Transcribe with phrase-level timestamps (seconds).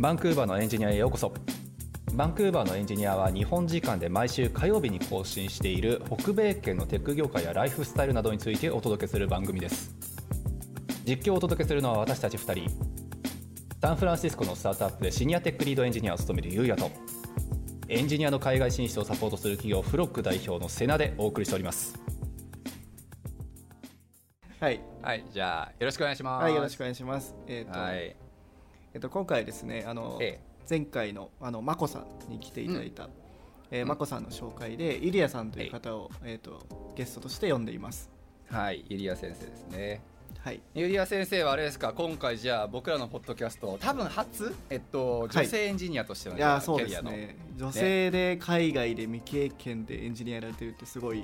[0.00, 1.30] バンクーバーのエンジニアへようこそ。
[2.14, 9.94] バンクーバーのエンジニアは日本時間で毎週火曜日に更新している北米圏のテック業界やライフスタイルなどについてお届けする番組です。
[11.04, 12.70] 実況をお届けするのは私たち2人。
[13.82, 16.90] サンフランシスコのスタートアップでシニアテックリードエンジニアを務めるゆうやと
[17.88, 22.00] エンジニアの海外進出をサポートする企業フロック代表のセナでお送りしております。
[24.60, 26.44] はい、はい、じゃあよろしくお願いします。
[26.44, 27.34] はい、よろしくお願いします。
[27.46, 28.16] えっ、と、はい、
[28.92, 33.08] えっ、と今回ですね、あの、え前回のあのまこさんに来ていただいた、
[33.70, 36.66] えーまこさんの紹介でイリアさんという方をえっ、と
[36.96, 38.10] ゲストとして呼んでいます。
[38.50, 40.00] はい、ユリア先生ですね。
[40.40, 40.60] はい。
[40.74, 46.88] ユリア先生はあれですか、今回じゃあ僕らのポッドキャスト、多分初、えっと女性エンジニアとしての、いやーそうで。
[46.88, 47.36] すね。
[47.56, 51.22] 女性で海外で未経験でエンジニアやられてるってすごい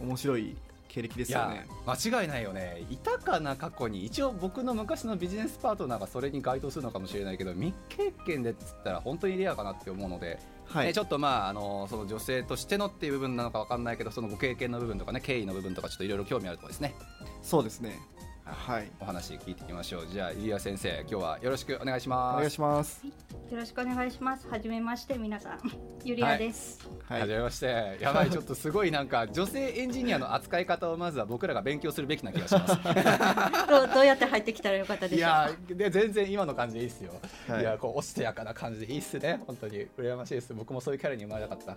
[0.00, 0.56] 面白い
[0.90, 1.66] 経歴ですよね。
[1.86, 10.86] 間違いないよねいたかな過去に一応僕の昔のビジネスパートナーがそれに該当するのかもしれないけど未経験でっつったら本当にレアかなって思うので、はい。
[10.86, 16.94] ねちょっとまああのその女性としてのっていう部分なのかわかんないけどそのご経験の部分とかね経緯の部分とかちょっといろいろ興味あるところですね
[17.42, 17.98] そうですね。
[18.44, 18.90] はい。
[19.00, 20.06] お話聞いていきましょう。
[20.06, 22.34] じゃあイリア先生今日はよろしくお願いします。
[22.34, 23.06] お願いします。
[23.06, 23.12] よ
[23.56, 24.48] ろしくお願いします。
[24.48, 25.58] はじめまして、皆さん。
[26.04, 26.88] ゆりあです。
[27.08, 27.20] はい。
[27.22, 27.98] はじめまして。
[28.00, 28.30] やばい。
[28.30, 32.76] ちょっとすごいなんか女性エンジニアの扱い方をまずは僕らが勉強するべきな気がします。
[33.68, 37.12] どうどうやって入ってきたらよかったでしょういやーで全然今の感じでいいっすよ、
[37.48, 37.60] はい。
[37.60, 39.40] い、やこうおしとやかな感じでいいっすね。
[39.46, 39.86] 本当に。
[39.98, 40.54] 羨ましいです。
[40.54, 41.72] 僕もそういうキャラに生まれなかった。
[41.72, 41.76] い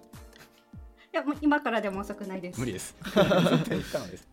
[1.11, 2.59] や、もう今からでも遅くないです。
[2.59, 2.95] 無理です。
[3.03, 3.13] 絶
[3.69, 4.27] 対不可能です。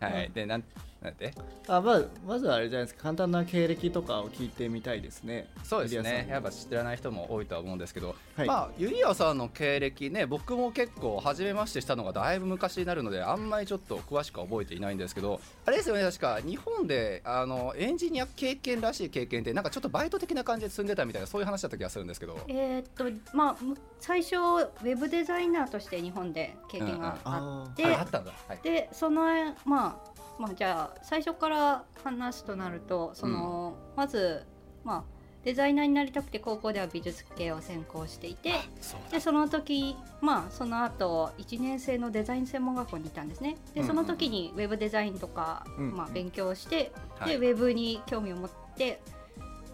[0.00, 0.30] はい。
[0.32, 0.64] でなん
[1.02, 1.32] なんて？
[1.68, 3.02] あまあまずはあれじゃないですか。
[3.04, 5.48] 簡単な経歴とかを聞いてみたいですね。
[5.62, 6.26] そうですね。
[6.30, 8.46] やっぱ知らない人も多いとは思うんですけど、はい。
[8.46, 22.38] まあユリアさんの経歴ね僕も結構初めましてしたのがだいぶ昔になるのであんまりちょっと詳しくは覚えていないんですけどあれですよね確か日本であのエンジニア経験らしい経験ってなんかちょっとバイト的な感じで積んでたみたいなそういう話だった気がするんですけど。
[22.48, 23.04] えーっと、
[23.36, 29.22] まあ、む最初、ウェブデザイナーとして日本で経験がああって、ああったんだ、はい、で、その、
[29.64, 34.44] まあ、まあ、じゃあ、最初から話すとなると、その、まず、
[34.84, 35.16] まあ、
[35.46, 43.56] デザイナーになりたくて高校では美術系を専攻していてそうでその時まあその後1年生のデザイン専門学校にいたんですね。
[43.72, 47.30] でうんその時にウェブデザインとか、うんまあ、勉強して、はい。
[47.30, 49.00] でウェブに興味を持って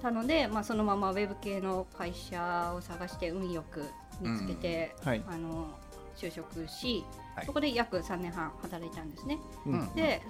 [0.02, 3.86] たので、まあ、そのままウェブ系の会社を探して運よく
[4.20, 5.22] 見つけて、うんはい。
[5.26, 5.70] あの
[6.18, 7.02] 就職し、
[7.34, 7.46] はい。
[7.46, 9.38] そこで約3年半働いたんですね。
[9.64, 9.94] うんうん。
[9.94, 10.20] で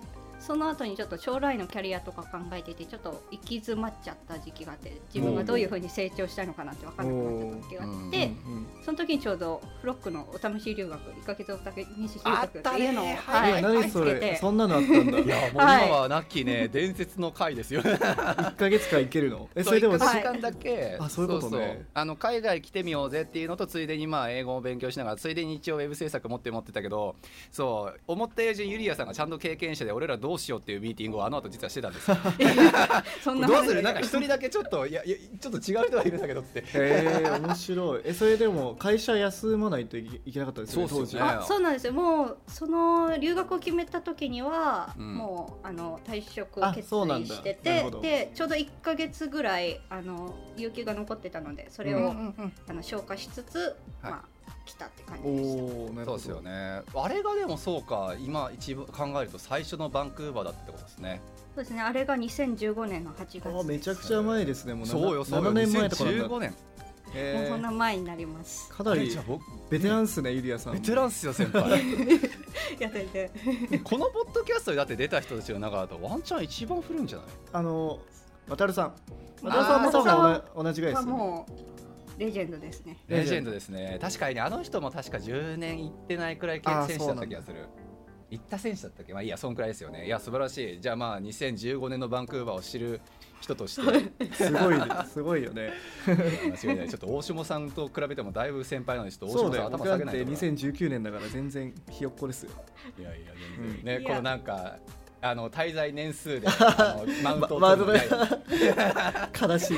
[0.45, 8.31] その後にちょっと将来のキャリアとか考えていてちょっと行き詰まっちゃった時期があって自分がどういうふうに成長したいのかなって分からなくなっちゃった時があって、
[8.85, 14.37] その時にちょうどフロックのお試し留学1ヶ月お試し留あ学っていうのを、はい何それ見つけて。
[14.37, 15.19] そんなのあったんだ。
[15.19, 15.29] い。
[15.29, 17.83] やもう今はなきね、伝説の回ですよ。
[17.87, 19.49] 1ヶ月間いけるの？
[19.55, 20.41] えそれでも1ヶ間。
[20.41, 21.87] だけ、あそういうことね。
[21.95, 27.15] あの海外来てみようぜっていうのとついでにまあ英語を勉強しながらついでに一応ウェブ制作持って持ってたけど
[27.51, 32.11] そう思ったよりユリアさんがちゃんと経験者で俺らどうしようっていうミーティングをあの後実はしてたんです。
[32.11, 32.17] よ
[33.23, 33.83] そんなどうする？
[33.83, 36.61] なんか一人だけちょっといやいやちょっと違う人がいるんだけどって。
[36.61, 38.03] へえ面白い。
[38.05, 41.31] えそれでも会社休まないといけいけなかったですよねそうっすよね。
[41.31, 41.93] あそうなんですよ。
[41.93, 45.15] もうその留学を決めた時には、うん。
[45.17, 47.35] もうあの退職をあ決そうなんだ。
[47.35, 52.13] 意しててでちょうど1か月ぐらいあの有給が残ってたのでそれを、
[52.69, 53.59] あの消化しつつ、
[54.03, 54.13] はい。
[54.13, 54.32] まあ
[54.65, 56.05] 来たって感おじでした。
[56.05, 56.83] そうですよね。
[56.95, 61.21] あれがでもそうか今一部考えると最初のバンクーバーだってことですね。
[61.55, 61.83] そうですね。
[61.83, 63.49] あれが2015年の8月。
[63.49, 64.75] あめちゃくちゃ前ですね。
[64.75, 65.51] もうそうよそうよ。
[65.51, 66.25] 7年前とかなんだ。
[66.27, 66.51] 2015年。
[66.51, 66.57] も
[67.15, 68.71] うへそんな前になります。
[68.73, 70.75] ーかなりじゃあ僕ベテランっすねゆりやさん。
[70.75, 71.71] ベテランっすよ先輩。
[72.81, 73.31] やってて
[73.85, 77.27] このポッドキャストにだって出た人たちの中だとワンチャン一番古いんじゃない？
[77.53, 77.99] あの
[78.49, 78.95] 渡るさん。
[79.43, 81.19] 渡るさんも多分同同じぐらいですよね。
[81.19, 81.53] もう
[82.27, 82.97] レジェンドですね。
[83.09, 83.99] レジェンドですね。
[84.01, 87.67] 確かにねあの人も確か10年行ってないくらい選手だった気がする。
[88.31, 89.13] 行った選手だったっけ？
[89.13, 90.07] まあいいやそんくらいですよね。
[90.07, 90.81] いや素晴らしい。
[90.81, 93.01] じゃあまあ2015年のバンクーバーを知る
[93.41, 93.83] 人として。
[94.33, 94.77] すごい
[95.07, 95.73] すごいよね。
[96.07, 96.89] 間違いない。
[96.89, 102.53] ちょっと大下さんと比べてもだいぶ先輩なのでちょっとそう大下さん頭下げないところ2019年だから全然ひよっこですよ。
[102.99, 104.01] いやいや全然。
[104.01, 104.79] ねこのなんか
[105.25, 108.77] あの滞在年数で あのマウントをま取るみたい。
[108.77, 109.77] な悲しい。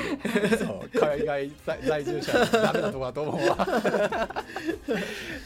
[0.58, 3.56] そう海外在在住者はダメなとこだと思うわ。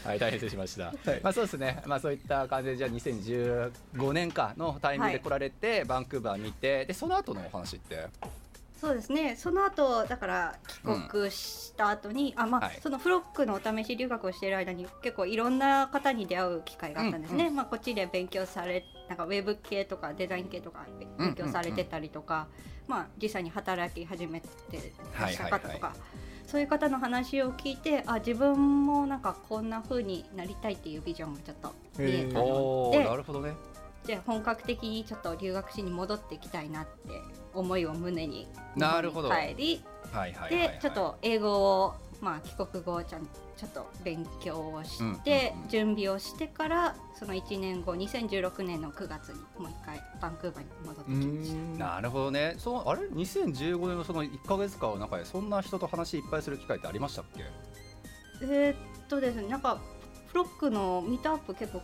[0.05, 1.19] はい大変失礼しました、はい。
[1.21, 1.83] まあそうですね。
[1.85, 8.07] まあそういった感じでじゃあ2015年かのタイミングで来られて、バンクーバー見てでその後のお話って？
[8.79, 9.35] そうですね。
[9.35, 10.55] その後だから
[10.85, 12.79] 帰国した後に、あまあ、はい。
[12.81, 20.85] そのフロックのお試し留学をしている間に結構いろんな方に出会う機会があったんですね、まあ、こっちで勉強されなんかウェブ系とかデザイン系とか
[21.19, 22.47] 勉強されてたりとか、
[22.87, 24.47] まあ、実際に働き始めて
[25.19, 25.95] らっしゃる方とか、
[26.45, 32.91] そういう方の話を聞いてあ自分もなんかこんな風になりたいっていうビジョンがちょっと見えたの。
[32.91, 33.53] でなるほどね。
[34.05, 37.21] じゃあ本格的にちょっと留学しに戻っていきたいなって
[37.53, 39.29] 思いを胸になるほど。
[39.29, 39.83] 帰り
[40.49, 43.25] でちょっと英語を、まあ、帰国後ちゃん
[43.55, 45.69] ちょっと勉強をして、うんうんうん。
[45.69, 51.55] 準備をしてからその1年後2016年の9月にもう一回バンクーバーに戻ってうきました。
[51.55, 51.77] ん。
[51.77, 52.55] なるほどね。
[52.57, 57.43] そうあれ？2015年のその1か月間の中でそんな人と話いっぱいする機会ってありましたっけ？
[58.41, 59.79] えーっとですねなんか
[60.27, 61.81] フロックのミートアップ結構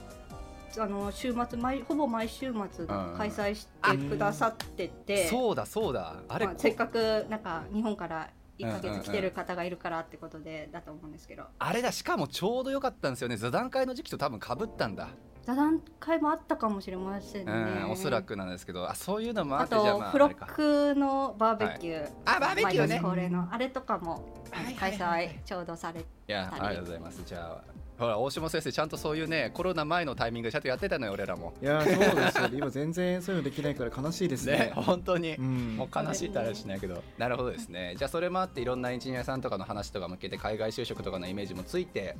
[0.78, 6.18] あの週末毎ほぼ毎週末開催してくださってて、そうだそうだ。
[6.28, 8.30] あれ、まあ、せっかくなんか日本から
[8.60, 13.38] 1ヶ月来てる方がいるからってことでだと思うんですけど、あれだしかもちょうど良かったんですよね。
[13.38, 15.10] 座談会の時期と多分かぶったんだ、
[15.44, 17.52] 座談会もあったかもしれませんね。
[17.52, 18.90] うん、おそらくなんですけど。
[18.90, 20.54] あそういうのもああってじゃあとフロッまああれか。
[20.56, 23.00] クのバーベキュー、あバーベキューね。
[23.02, 23.48] 恒例の。
[23.52, 27.24] あれとかも開いはいはい催ちょうどされいやたりありがとうございます。
[27.26, 31.54] じゃあほら大島先生ちゃんとそういうねコロナ前のタイミングでちゃんとやってたのよ俺らも。
[31.62, 32.50] いやそうですよ。
[32.50, 34.58] ね今全然そういうのできないから悲しいですね。
[34.58, 35.78] ね本当に、うん。
[35.78, 37.02] もう悲しいってあれはしないけど。
[37.18, 37.96] なるほどですね。
[37.98, 42.18] じゃあそれもあっていろんなエンジニアさんとかの話とか向けて海外就職とかのイメージもついて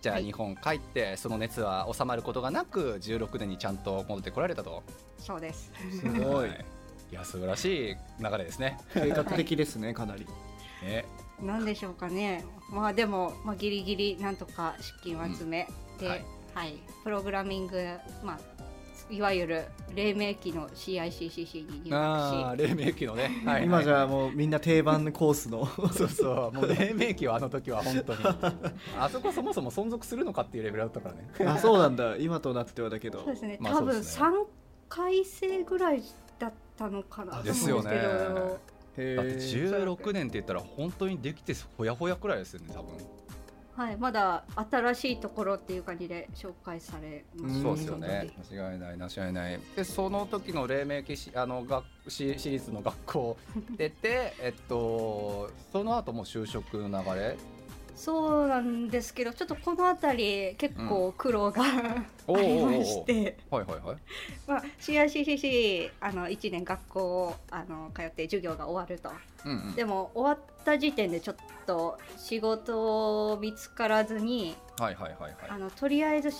[0.00, 4.82] じゃあはい日本帰ってその熱は収まることがなく16年にちゃんと戻ってこられたと。
[5.18, 5.70] そうです。
[6.00, 6.48] すごい。
[7.10, 8.78] いや素晴らしい流れですね。
[8.94, 10.26] 計画的ですねかなり。
[10.82, 11.04] ね
[11.42, 12.44] なんでしょうかね。
[12.70, 15.66] まあでも、まあ、ギリギリなんとか資金を集め
[15.98, 16.10] て、うん。
[16.12, 16.18] は
[16.54, 16.74] はい。
[16.74, 17.76] い、プログラミング、
[18.24, 18.38] まあ
[19.10, 19.64] いわゆる
[19.94, 25.66] 黎明期の CICCC に入ああ学し、黎明期のね、 はい今じゃもうみんな定番コースの。
[25.92, 26.52] そうそう。
[26.52, 28.18] もう 黎明期はあの時は本当に。
[28.98, 31.50] あそこそもそも存続するのかっていうレベルだったからね。
[31.50, 32.16] あそうなんだ。
[32.16, 33.20] 今となってはだけど。
[33.20, 33.56] そうですね。
[33.60, 34.24] まあ多分そうですね。
[34.26, 34.32] 3
[34.90, 36.02] 回生ぐらい
[36.38, 37.42] だったのかな。
[37.42, 37.90] ですよね。
[37.92, 38.58] へ
[39.16, 39.96] だってー。
[39.96, 42.96] 16年って言ったら本当にできてほやほやくらいですよね多分。
[43.78, 47.60] はい、まだ新しいところっていう感じで紹介されました。
[47.60, 47.62] ん。
[47.62, 48.30] そうですよね。
[48.50, 49.60] 間違いない間違いない。
[49.76, 53.36] でその時の黎明期しあの学私私立の学校
[53.76, 57.36] 出てえっとその後も就職の流れ
[57.98, 61.62] そうなんですけどちょっとこの辺り結構苦労が、
[62.28, 63.96] うおうおうりまして、はいはいはい。
[64.46, 69.10] まあ、CICCC あの1年学校をあの通って授業が終わると。
[69.44, 69.74] うんうん。
[69.74, 71.36] でも終わった時点でちょっ
[71.66, 75.34] と仕事見つからずにはいはいはいはい。
[75.48, 76.36] あのとりあえずし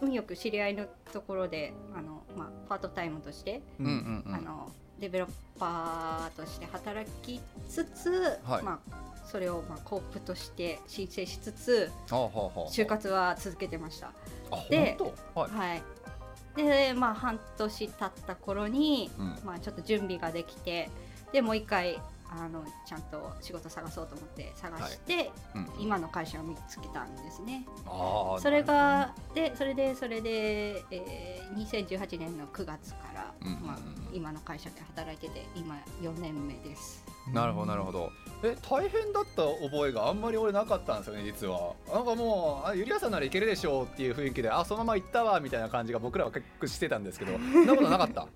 [0.00, 4.34] 運よく知り合いのところであの、まあ、パートタイムとして、うんうんうん。
[4.34, 5.28] あのデベロッ
[5.58, 8.62] パーとして働きつつ、はい。
[8.62, 8.96] まあ、
[9.26, 14.12] それをまあコープとして申請しつつ就活は続けてました。
[14.50, 14.96] あで
[15.34, 15.50] はい。
[15.50, 15.82] はい。
[16.56, 19.38] でまあ半年経った頃に、うん。
[19.44, 20.88] まあ、ちょっと準備ができて
[21.32, 22.00] でもう一回
[22.44, 27.66] あのちゃんと仕事探そうと思って探して、うん今の会社を見つけたんですね。
[28.40, 33.78] それがでそれでそれで、えー、2018年の9月から、うんうんうんまあ、
[34.12, 37.04] 今の会社で働いてて今4年目です。
[37.32, 38.10] なるほどなるほど。
[38.42, 41.72] え大変だった覚えがあんまり俺なかったんですよね実は。
[41.92, 48.28] なんかもうあゆりやさんならいけるでしょうっていう雰囲気であそのまま行ったわみたいな感じが僕らは結構してたんですけど そんなことなかった？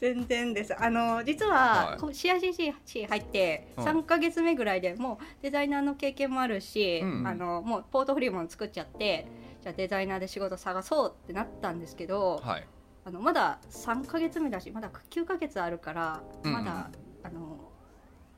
[0.00, 0.74] 全然です。
[0.80, 2.00] あの実ははい。
[2.00, 3.84] こう CICC 入ってうん。
[3.84, 7.26] 3か月目ぐらいでもうデザイナーの経験もあるし、うんうん。
[7.26, 9.26] あのもうポートフォリオも作っちゃって
[9.62, 12.66] じゃあデザイナーで仕事探そうってなったんですけど、はい。
[13.06, 16.64] あのまだ3か月目だしまだ9か月あるからうんうん。
[16.64, 16.90] まだ、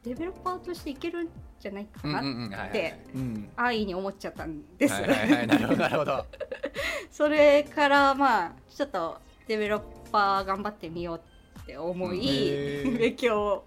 [0.05, 1.29] デベロッパーとしていけるん
[1.61, 3.49] じゃないかなってうん。
[3.57, 4.95] 安易に思っちゃったんです。
[4.95, 5.47] はいはいはい。
[5.47, 6.27] なるほどなるほど。
[7.11, 9.81] それからまあちょっとデベロッ
[10.11, 11.21] パー頑張ってみよう
[11.61, 13.65] って思い、勉強を、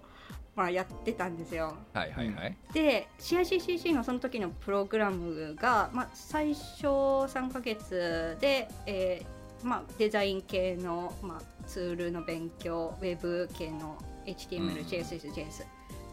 [0.56, 1.76] まあ、やってたんですよ。
[1.92, 2.56] はいはいはい。
[2.72, 14.68] で CICCC のその時のプログラムが、まあ、最初3ヶ月で、えーまあ、デザイン系の、まあ、ツールの勉強ウェブ系の HTML、うん。
[14.84, 15.64] CSS、JS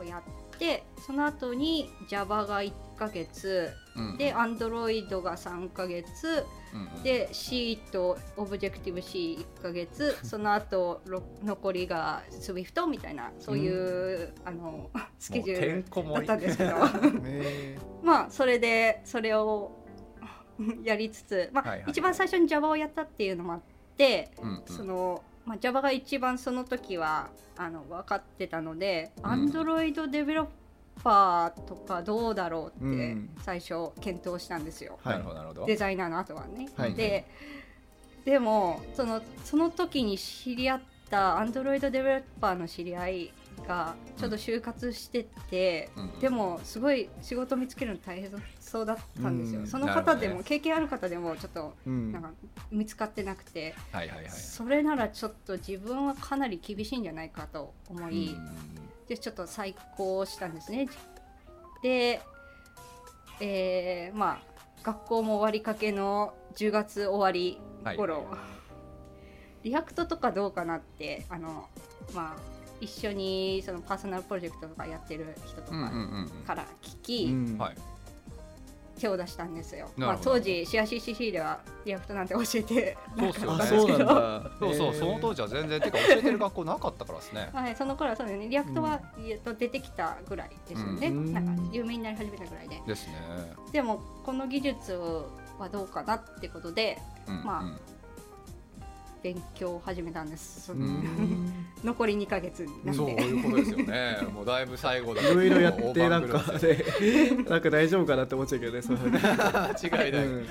[0.02, 7.04] をやってその後に Java が1ヶ月うんで Android が3ヶ月うんうん。
[7.04, 13.70] で C と Objective-C1 ヶ月 その後ろ残りが Swift みたいなそうい
[14.24, 14.90] う、あの
[15.20, 16.72] スケジュールだったんですけど。
[17.26, 19.82] へまあそれでそれを
[20.84, 21.92] やりつつ、まあはいはい。
[21.92, 23.62] 一番最初に Java をやったっていうのもあっ
[23.98, 24.64] て、うんうん。
[24.66, 29.50] その、まあ、Java が一番その時はあの分かってたので、うん。
[29.50, 30.48] Android デベロッ
[31.04, 33.30] パーとかどうだろうってうん。
[33.42, 35.00] 最初検討したんですよ。
[35.04, 35.14] はい。
[35.14, 35.66] なるほどなるほど。
[35.66, 36.70] デザイナーの後はね。
[36.76, 36.94] はい。
[36.94, 37.26] で
[38.26, 43.34] でもそのその時に知り合ったアンドロイドデベロッパーの知り合い
[43.68, 46.20] がちょっと就活してて、うん。
[46.20, 48.32] でもすごい仕事見つけるの大変
[48.72, 49.68] そうだったんですよ、うん。
[49.68, 52.14] その方でも、経験ある方でもちょっとうん。
[52.14, 52.32] なんか
[52.72, 59.08] 見つかってなくて、はいはいはいそれならちょっと自分はかなり厳しいんじゃないかと思い、うん。
[59.10, 60.88] でちょっと再考したんですね。
[61.84, 62.22] で
[63.42, 64.52] えーまあ
[64.84, 67.60] 学校も終わりかけの10月終わり
[67.98, 69.68] 頃、はい。
[69.68, 71.68] React とかどうかなってあの
[72.14, 72.42] まあ
[72.80, 77.58] 一緒にその personal project とかやってる人とうんうんかうんから聞き、うん。
[77.58, 77.76] はい
[79.02, 83.64] 手を出したんですよ、まあ、当時 CICCC では React なんて教えてそうっすよね。
[83.64, 84.52] あそうなんだ。
[84.60, 87.50] そうそう、その当時は全然てか教えてる学校なかったからですね。
[87.52, 88.48] はい、その頃はそうだよね。
[88.48, 91.34] React は、えっと出てきたぐらいですよね、うん。
[91.34, 92.82] なんか有名になり始めたぐらいで。
[92.86, 93.14] ですね。
[93.72, 94.94] でもこの技術
[95.58, 97.80] はどうかなってことでうんまあうん
[99.24, 100.72] 勉強を始めたんです。
[101.84, 104.18] 残り2ヶ月になっそうていうことですよね。
[104.34, 105.22] もうだいぶ最後だ。
[105.22, 106.44] いろいろやってなんか
[107.50, 109.12] なんか大丈夫かなって思っちゃうけどねそういうの。
[109.12, 110.48] る舞い間違いない、うん。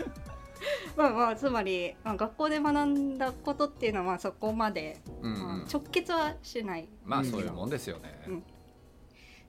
[0.97, 5.43] まあまあつまり、まあ、学校で学んだことっていうのはまあそこまで、うんうん。
[5.43, 6.89] まあ直結はしない。
[7.05, 8.43] まあそういうもんですよね、うん。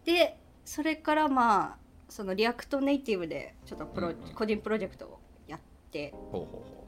[0.05, 1.77] でそれからまあ
[2.09, 4.33] その React Native でちょっとプロ、うんうん。
[4.33, 5.59] 個人プロジェクトをやっ
[5.91, 6.11] て。
[6.11, 6.80] ほうほうほ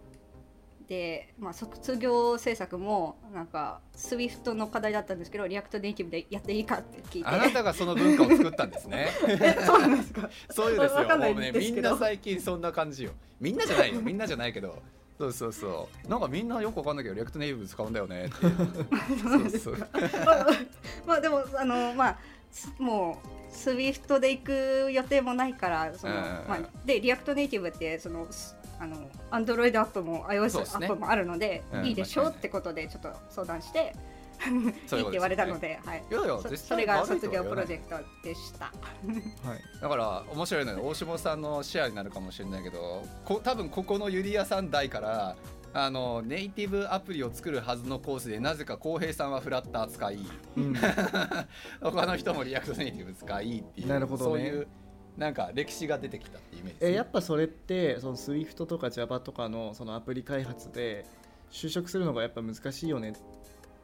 [0.93, 7.29] で、まあ、卒業制作もなんか Swift の課題だったんですけど React Native でやっていいかって聞いうて。
[7.31, 9.07] あなたがその文化を作ったんですね。
[9.27, 10.29] えそうなんですか？
[10.51, 13.12] そういうですよもうねみんな最近そんな感じよ。
[13.39, 14.01] みんなじゃないよ。
[14.01, 14.77] みんなじゃないけど。
[15.17, 16.07] そうそうそう。
[16.07, 18.55] なんかみんなよくわかんないけど React Native 使うんだよねっていう。
[19.19, 20.47] そうそうまあ
[21.07, 22.17] まあでもあのまあ
[22.51, 23.19] すも
[23.51, 28.97] う SWIFT で行く予定もないからその、うんまあ、で React Native ってそのすあの
[29.31, 31.85] Android アップも iOS アップもあるので、うん。
[31.85, 33.95] いいでしょうってことでちょっと相談して
[34.87, 38.65] そういういいって言われたので、はい、いやいやそれが卒業プロジェクトでした。
[38.65, 39.81] はい。
[39.81, 40.81] だから面白いのよ。
[40.83, 45.35] 大下さんのシェアになるかもしれないけどこ多分ここのユリアさん代から
[45.73, 50.19] あのネイティブアプリを作るはずのコースでなぜか浩平さんはフラッター使い。
[50.57, 50.75] うん。
[51.81, 54.31] 他の人も React Native 使いっていうなるほどね。
[54.31, 54.67] そういう
[55.17, 56.79] なんか歴史が出てきたっていうイメージ。
[56.79, 61.05] ですね、えやっぱそれってその Swift とか Java とかのそのアプリ開発で
[61.51, 63.13] 就職するのがやっぱ難しいよねっ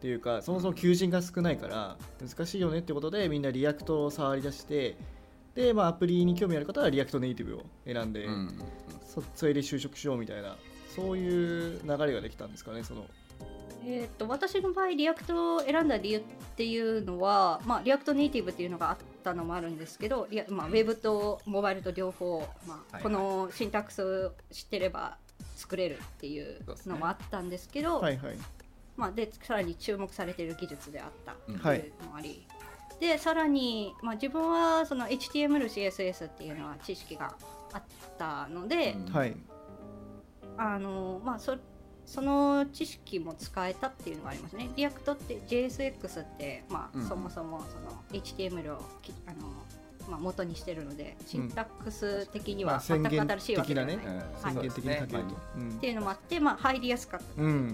[0.02, 4.98] ていうかそもそも求人が少ないから難しいよねってことでみんな React を触り出して
[5.56, 8.28] で、まあ、アプリに興味ある方は React Native を選んで、
[9.06, 10.56] そそれで就職しようみたいな
[10.96, 13.06] そういう流れができたんですかねその
[13.86, 16.22] えー、と私の場合 React を選んだ理由っ
[16.56, 25.18] ていうのは、まあ、 React Native っていうのがあったのもあるんですけどリア、まあ、ウェブとモバイルと両方、まあはいこのシンタックスを知ってれば
[25.56, 28.38] 作れるっていうのもあったんですけどはいはい。
[28.98, 32.46] まあ、でさらに注目されている技術であったうんっていうのもあり、
[33.00, 37.34] でさらに、まあ、自分はその HTML、CSS っていうのは知識が
[37.72, 37.82] あっ
[38.18, 39.36] たので、うんはい。
[40.58, 41.58] あのまあ、そ
[42.10, 44.72] その知識も使えたっていうのがありますね。
[44.76, 49.48] React って JSX って、まあうんそもそもその HTML をきあの、
[50.10, 54.26] まあ、元にしてるのでシンタックス的にまあは全く新しいわけではない、的なね。
[54.44, 54.54] うん。
[54.54, 55.70] 宣言的に書けると、そうですねうん。
[55.70, 57.74] っていうのもあって、まあ、入りやすかったっていう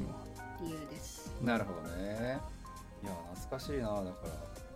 [0.63, 1.31] 理由です。
[1.41, 2.37] なるほどね。
[3.03, 3.87] いや懐かしいな。
[3.87, 4.11] だから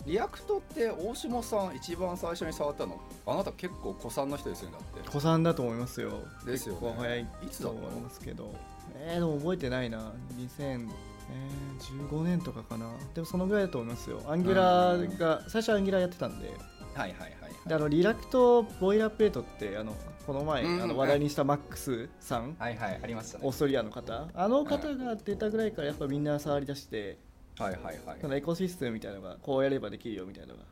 [0.05, 2.97] React って大下さん一番最初に触ったの？
[3.25, 5.09] あなた結構古参の人ですよねだって。
[5.09, 6.11] 子さんだと思いますよ。
[6.45, 6.79] ですよね。
[6.79, 8.55] 結構早いいつだと思いますけど
[8.99, 10.13] えー、でも覚えてないな。
[10.37, 12.91] 2015年とかかな。
[13.13, 14.21] でもそのぐらいだと思いますよ。
[14.27, 16.47] アンギュラーが最初アンギュラーやってたんで。
[16.93, 20.83] はいはいはいであのリラクトボイラープレートってあのこの前、うん。
[20.83, 23.43] あの話題にしたマックスさん、はいはいありましたね。
[23.45, 24.27] オーストリアの方。
[24.33, 27.17] あの方が出たぐらいからやっぱみんな触り出して、
[27.57, 28.17] はいはいはい。
[28.21, 30.65] そのエコシステムみたいなのがこうやればできるよみたいなのが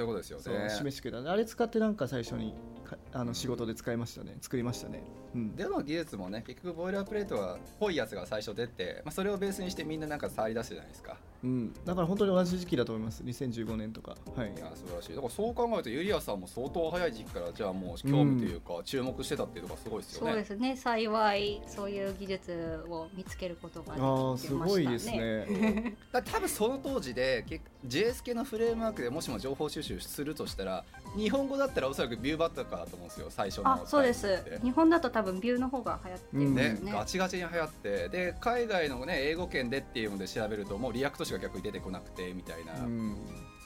[0.00, 2.54] そういうことですよそうね示してくれたあれ使ってなんか最初に
[2.84, 4.36] かあの仕事で使いましたね。
[4.40, 5.02] 作りましたね、
[5.34, 13.22] うん、での技術もね結局ボイラープレートはぽいやつが最初出て、まあ、それをベースにしてみんななんか触り出してじゃないですかうん、だから本当に同じ時期だと思います。
[13.22, 14.16] 2015年とか。
[14.36, 14.52] はい。
[14.54, 15.14] いや素晴らしい。
[15.14, 20.76] だからそう考えるとユリアさんも相当早い時期からじゃあもう興味というか注目してたっていうのがすごいですよね、そうですね。
[20.76, 24.60] 幸いそういう技術を見つけることができましたね。
[24.60, 25.96] あすごいですね。
[26.12, 30.84] だ多分その当時で結 JS 系のフレームワークでもしも情報収集するとしたら
[31.16, 34.42] 日本語だったらおそらく Vue だったかだと思うんですよ最初のあそうです。
[34.62, 43.16] 日本だと多分 Vue の方が流行ってるねすね、ガチガチに流行ってで海外のね英語圏でっていうので調べるともう React しか逆に出てこなくてみたいな、うん。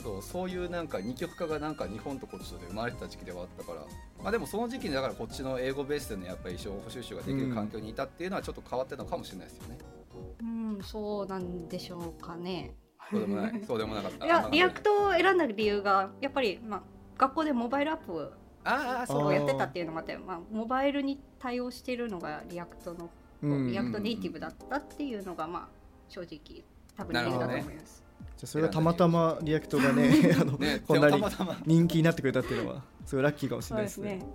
[0.02, 3.84] そうそういうなんか二極化がなんか日本とこっちとで生まれてた時期ではあったから。
[4.22, 9.78] まあでもその時期にだからこっちの英語ベースでのやっぱり情報収集ができる環境にいたっていうのはちょっと変わってたのかもしれないですよね。
[10.82, 12.74] そうなんでしょうかね。
[13.10, 14.24] そうでもないそうでもなかった。
[14.26, 16.82] いやリアクトを選んだ理由がやっぱり、まあ、
[17.16, 18.32] 学校で mobile app
[18.64, 23.10] ああそうをやってたっていうのもあってまあ、モバイルに対応しているのが React の、
[23.42, 23.70] うん。
[23.70, 25.68] React Native だったっていうのが、まあ、
[26.08, 26.64] 正直
[26.96, 28.02] 多分理由だと思います。
[28.36, 31.22] じゃあそれがたまたま React がね あの ねこんなに
[31.66, 34.16] 人気になってくれたっていうのはすごいラッキーかもしれないですね。
[34.16, 34.26] ね。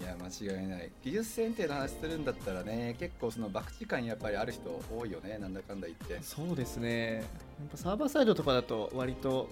[0.00, 0.90] いや間違いない。
[1.02, 6.18] 技術選定の話するんだったらね結構その博打感やっぱりある人多いよねなんだかんだ言って。
[6.22, 7.16] そうですね。
[7.16, 7.24] やっ
[7.70, 9.48] ぱサーバーサイドとかだと割と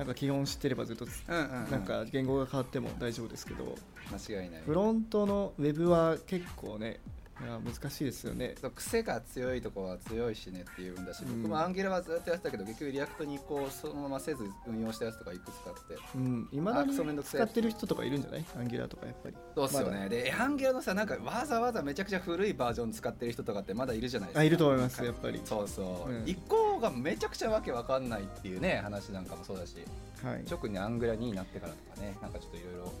[0.00, 3.76] なんか基本知ってればずっとなんか言語が変わっても大丈夫ですけど。
[4.10, 4.62] 間違いない。
[4.62, 7.00] フロントのウェブは結構ね
[7.38, 8.54] 難しいですよね。
[8.74, 11.42] 癖が強いとこは強いしねっていうんだし、うん。
[11.42, 15.96] 僕もアンギュラはずっとやってたけど結局 React にこうそのまませず運用したやつとかいくつかあって。
[16.16, 18.44] うんいまだに使ってる人とかいるんじゃない？
[18.58, 19.36] Angular とかやっぱり。
[19.54, 20.08] そうっすよね。
[20.08, 24.40] で Angular のさなんかわざわざめちゃくちゃ古いバージョン使ってる人とかってまだいるじゃないですか。
[24.40, 25.40] あいると思いますやっぱり。
[25.44, 26.22] そうそう、うん。
[26.26, 29.76] 一個がめちゃくちゃわけわかんないっていうね話なんかもそうだし。
[30.24, 30.44] はい。
[30.44, 32.92] 特に Angular 2になってからとかねなんかちょっといろいろ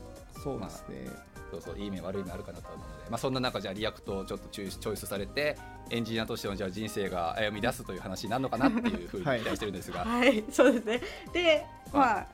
[0.42, 1.10] そうですね、
[1.50, 5.58] そうそういい面悪い面あるかなと思うので、まあ、そんな中じゃあ React をちょっとチョイスチョイスされて
[5.90, 11.00] エンジニアとしてのじゃあ人生が歩み出すという話になるのかなっていうふうに期待してるんですが、 はい、そうですね。
[11.34, 12.26] で、まあ、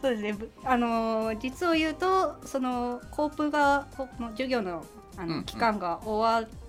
[0.00, 0.32] そうですね。
[0.32, 3.86] ぶあのー実を言うと、そのコープが
[4.30, 4.86] 授業の
[5.18, 6.65] あの、期間が終わっ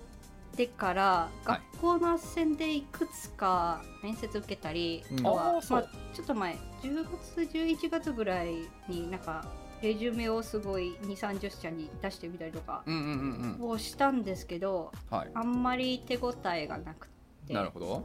[0.58, 5.20] てから、はい学校の斡旋でいくつか面接受けたり、うん。
[5.20, 9.46] あとはまあちょっと前、10月11月ぐらいになんか
[9.84, 13.70] レジュメをすごい2、30社に出してみたりとかうんうんうんうん。
[13.70, 15.30] をしたんですけど、はい。
[15.36, 17.08] あんまり手応えがなく
[17.46, 17.54] て。
[17.54, 18.04] なるほど、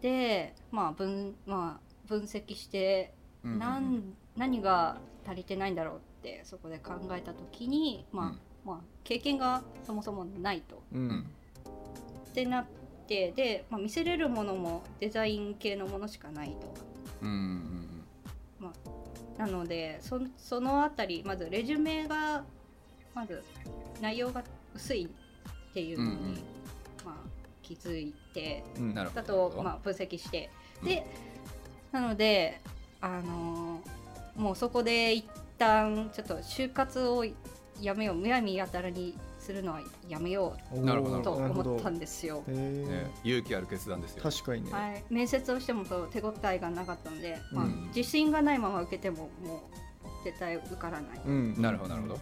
[0.00, 3.14] で、まあ分まあ、分析して
[3.44, 10.82] うんうん何が足りてないんだろうってそこで考えた時に、まあうんまあ、経験がそもそもないと。
[10.92, 11.30] ううんん
[12.30, 12.64] ってなっ
[13.06, 16.74] てで、まあ、見せれるものもデザイン系のものしかないと。
[17.22, 18.04] うんうん
[18.58, 18.72] ま
[19.38, 22.44] あ、なのでそそのあたりまずレジュメが
[23.14, 23.42] まず
[24.00, 24.42] 内容が
[24.74, 26.34] 薄いっていうのに、うんうん
[27.04, 27.14] まあ、
[27.62, 28.64] 気づいて。
[28.78, 30.50] うんだどと、まあ、分析して
[30.82, 31.06] うんで、
[31.92, 32.60] なので、
[33.00, 34.04] あのー
[34.36, 35.24] もうそこで一
[35.58, 37.24] 旦ちょっと就活を
[37.80, 40.84] やめようむやみやたらにするのはやめよおー。
[40.84, 42.42] なるほどうと思ったんですよ。
[42.48, 44.22] へねえ、勇気ある決断ですよ。
[44.22, 47.90] 確かにね、はい、面接をしてもそう手応えがなかったので、まあうん。
[47.94, 49.68] 自信がないまま受けてもも
[50.04, 51.20] う絶対受からない。
[51.26, 51.60] うん。
[51.60, 52.20] なるほどなるほど。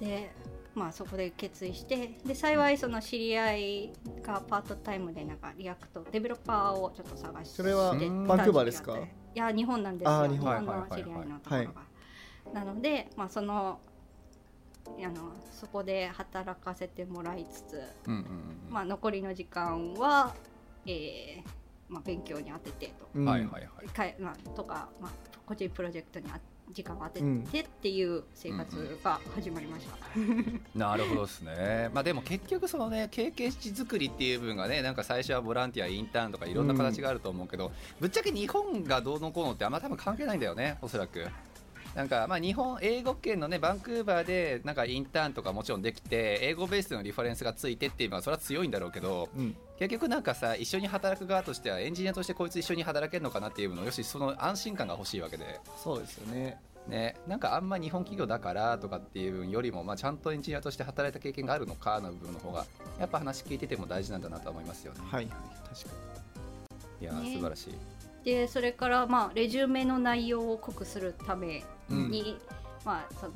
[0.00, 0.30] で、
[0.74, 8.98] まあ、そこで決意してで幸いその知り合いがパートタイムでなんか React developer をちょっと探してそれはバンクーバーですか？
[8.98, 10.26] いや日本なんですよ。
[10.26, 10.60] 日本。
[10.60, 11.72] 日本の知り合いのところが、
[12.52, 13.78] なので、まあ、その
[14.86, 18.26] あのそこで働かせてもらいつつ、うんうんうん
[18.70, 20.34] まあ、残りの時間は、
[20.86, 21.48] えー
[21.88, 23.08] まあ、勉強に当ててと。
[23.14, 25.10] うんはいはいはいかいまあ、とか、まあ、
[25.46, 26.40] 個人プロジェクトにあ
[26.72, 30.78] 時間を当てうんてっていう生活が始まりました。
[30.78, 31.90] なるほどですね。
[31.92, 37.70] まあでも結局そのね経験値作りっていう部分がねなんか最初はボランティアインターンとかいろんな形があると思うけど、
[38.00, 41.26] ぶっちゃけ日本がどうのこうのってあんま多分関係ないんだよねおそらく。
[41.94, 49.56] なんかまあ日本英語圏のねバンクーバーでなんかインターンとかもちろんできて英語ベースでのリファレンスがついてっていうのはそれは強いんだろうけどうん。
[49.78, 55.60] 結局なんかさ一緒に働く側としてはエンジニアとしてこいつ一緒に働けるのかなっていうのよしその安心感が欲しいわけで。
[55.82, 56.60] そうですよね。
[56.88, 62.66] ね、なんかあんま日本企業だからとかっていう分よりも、まあ、ちゃんとエンジニアとして働いた経験があるのかの部分の方が
[63.00, 65.00] やっぱ話聞いてても大事なんだなとは思いますよね。
[65.10, 65.34] はいはい
[65.74, 65.96] 確か
[67.00, 67.34] いやー、ね。
[67.36, 67.74] 素晴らしい。
[68.24, 72.38] でそれから、まあ、レジュメの内容を濃くするためうんに、
[72.84, 73.32] まあ、その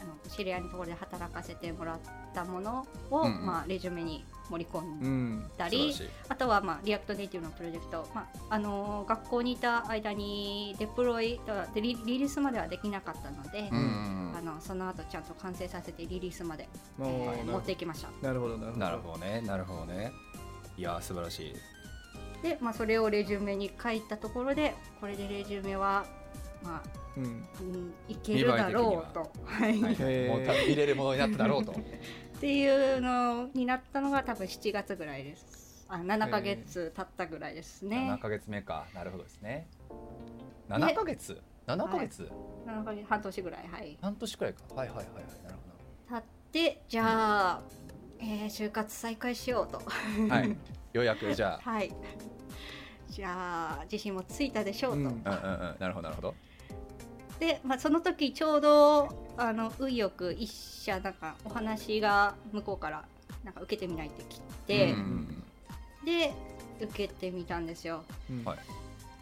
[0.00, 1.98] あの知り合いのところで働かせてもらっ
[2.32, 6.14] たものを、うんうんまあ、レジュメに盛り込にんうんだり、素晴らしい。
[6.28, 11.40] あとは、まあ、 React Native のプロジェクト、まああのー学校にいた間にデプロイ
[11.74, 16.68] でリリリースまではできなかったので、うんうんあのその後ちゃんと完成させてリリースまで、
[17.00, 20.12] えー持っていきましたなるほどなるほどなるほどね、なるほどね。
[20.76, 21.54] いやー、素晴らしい。
[22.42, 26.06] で、まあ、それをレジュメに書いたところでこれでレジュメは、
[26.62, 27.24] まあうん。
[27.24, 29.68] うん、いけるだろうと、は。
[29.68, 29.82] い。
[29.82, 31.72] はい、もう多分入れるものになっただろうと。
[32.38, 35.86] っていうのになったのが多分7月ぐらいです。
[35.88, 38.10] あ7ヶ月経ったぐらいですね。
[38.12, 39.68] 7ヶ月目か、なるほどですね。
[40.68, 42.30] 7ヶ月 ?7 ヶ月、
[42.66, 43.98] 7ヶ月半年ぐらいはい。
[44.00, 44.62] 半年くらいか。
[44.74, 45.68] はいはいはいはい、なるほ
[46.08, 47.62] 経ってじゃあ、
[48.18, 49.78] えー就活再開しようと。
[49.78, 49.84] ど。
[50.28, 50.50] はい、
[50.92, 51.60] ようやくじゃあ。
[51.70, 51.94] はい。
[53.08, 56.34] じゃあ自信もついたでしょうと、うんうんうんうん、なるほどなるほど。
[57.38, 63.04] で、まあ、その時ちょうどあの運よく一社なんかお話が向こうから
[63.44, 64.98] なんか受けてみないって来て、うん。
[64.98, 65.42] うん
[66.04, 66.32] で
[66.80, 68.02] 受けてみたんですよ。
[68.30, 68.44] うん。
[68.44, 68.58] はい。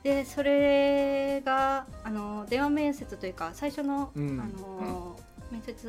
[0.02, 4.40] でそれがあの電話面接というか最初の,、うん。
[4.40, 5.16] あの
[5.50, 5.88] 面接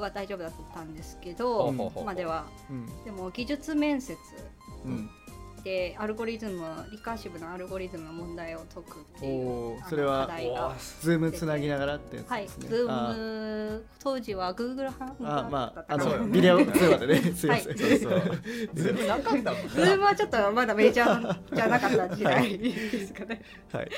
[0.00, 2.44] は大丈夫だったんですけほどまでは。
[2.70, 3.04] うん。
[3.04, 4.16] でも技術面接
[5.66, 12.68] うんでアルゴリズム recursive なアルゴリズムの問題を解くっていうそれは課題が Zoom つなぎながらってやつはい、ですね。
[12.68, 17.68] Zoom あー当時は Google ハンあまああのビデオ通話でねすいません。
[17.68, 18.38] はいそうそう
[18.74, 23.42] Zoom なかったもん Zoom はちょっとまだメジャーじゃなかった時代ですかね。
[23.72, 23.90] はい。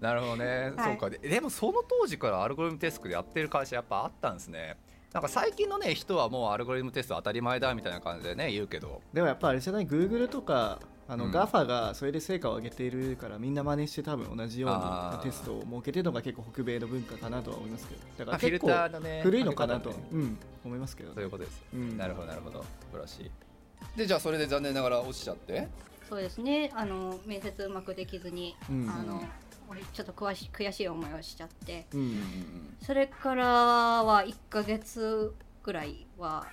[0.00, 4.76] なるほどね、はいそうかででもその当時からアルゴリズムテストでやってる会社やっぱあったんですね
[5.12, 9.02] なんか最近のね人はもうアルゴリズムテスト当たり前だみたいな感じでね言うけど。
[9.12, 11.30] でもやっぱあれじゃない Google とかあの、うん。
[11.32, 18.00] GAFA がそれで成果を上げているからみんな真似して多分同じようなテストを設けてるのが結構北米の文化かなとは思いますけど。
[18.18, 19.96] だから結構古いのかなと、ね。
[20.12, 21.98] うん、思いますけどそういうことです、うん。
[21.98, 22.62] なるほどなるほど。
[22.62, 23.30] 素晴らしい
[23.96, 25.66] でじゃあそれで残念ながら落ちちゃって。
[26.08, 26.70] そうですね。
[26.74, 28.88] あの面接うまくできずに、うん。
[28.88, 29.26] あの俺
[29.92, 32.20] ちょっと詳し悔しい思いをしちゃって、うん
[32.82, 36.46] それからは1ヶ月ぐらいは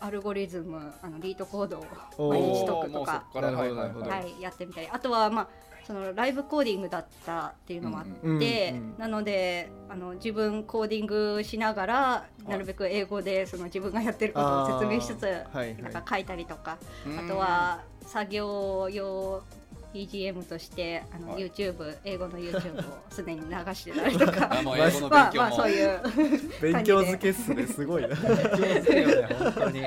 [0.00, 3.24] アルゴリズムあのリートコードを毎日解くとか。
[3.32, 4.88] はいやってみたり。
[4.90, 5.48] あとはまあ
[5.84, 15.56] そのライブコーディングだったっていうのもあって、うんうんうんなのであの自分コーディングしながらいなるべく英語でその自分がやってることを説明しつつ、あー。
[15.56, 15.82] はいはい。
[15.82, 17.18] なんか書いたりとか、うん。
[17.18, 19.42] あとは作業用
[19.94, 21.46] BGM としてあの、はい。
[21.46, 24.48] YouTube 英語の YouTube をすでに流してたりとか。
[24.58, 25.48] あもう英語のまあ勉強も。
[25.48, 26.00] まあそういう。
[26.60, 28.14] 勉強漬けっすねすごいな。
[28.16, 29.82] 本当に。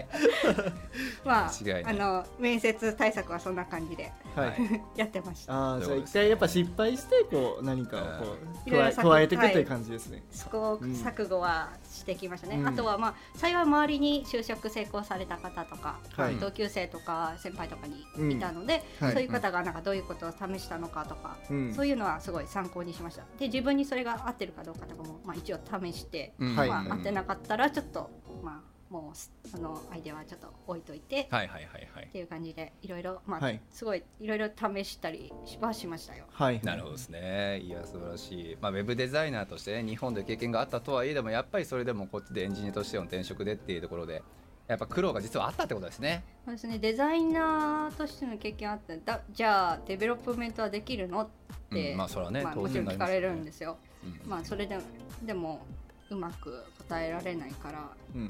[1.23, 4.11] まあの面接対策はそんな感じで。
[4.35, 5.53] はい、はいやってました。
[5.53, 8.35] ああじゃあ一回やっぱ失敗してこう何かをこ
[8.67, 9.37] う加えてい。
[9.37, 11.69] くという感じですね、試行錯誤は
[12.03, 12.67] してきましたね、うん。
[12.67, 16.35] あとはまあ幸い周りに就職成功された方とか、はい。
[16.35, 19.13] 同級生とか先輩とかにいたので、はい。
[19.13, 21.73] そういう方がなんかどういうことを試したのかとか、うん。
[21.73, 23.23] そういうのはすごい参考にしました。
[23.39, 28.09] で自分にそれが合ってるかどうかとかも、まあ、一応試して、まあ、合ってなかったらちょっと
[28.43, 32.05] まあもうそのアイデアはちょっと置いといて、はいはいはいはい。
[32.05, 33.59] っていう感じでいろいろまあ、はい。
[33.71, 36.25] すごいいろいろ試したりはしましたよ。
[36.31, 36.61] はい。
[36.61, 37.59] なるほどですね。
[37.61, 44.21] いや素晴らしい、まあ、ウェブデザイナーとして、ね、日本で経験があったとはいえでもやっぱりそれでもこっちでエンジニアとしての転職でっていうところで
[44.67, 46.23] やっぱ苦労が実はあったってことですね。
[46.45, 51.21] そうですね、デザイナーとしての経験あってだじゃあデベロップメントはできるの？
[51.23, 51.27] っ
[51.71, 53.77] て、うんまあそれはねまあ当もちろん聞かれるんですよ。
[54.03, 54.29] うん。
[54.29, 54.77] まあそれで
[55.23, 55.65] でも
[56.13, 58.25] うまく答えられないからもうん。
[58.25, 58.29] う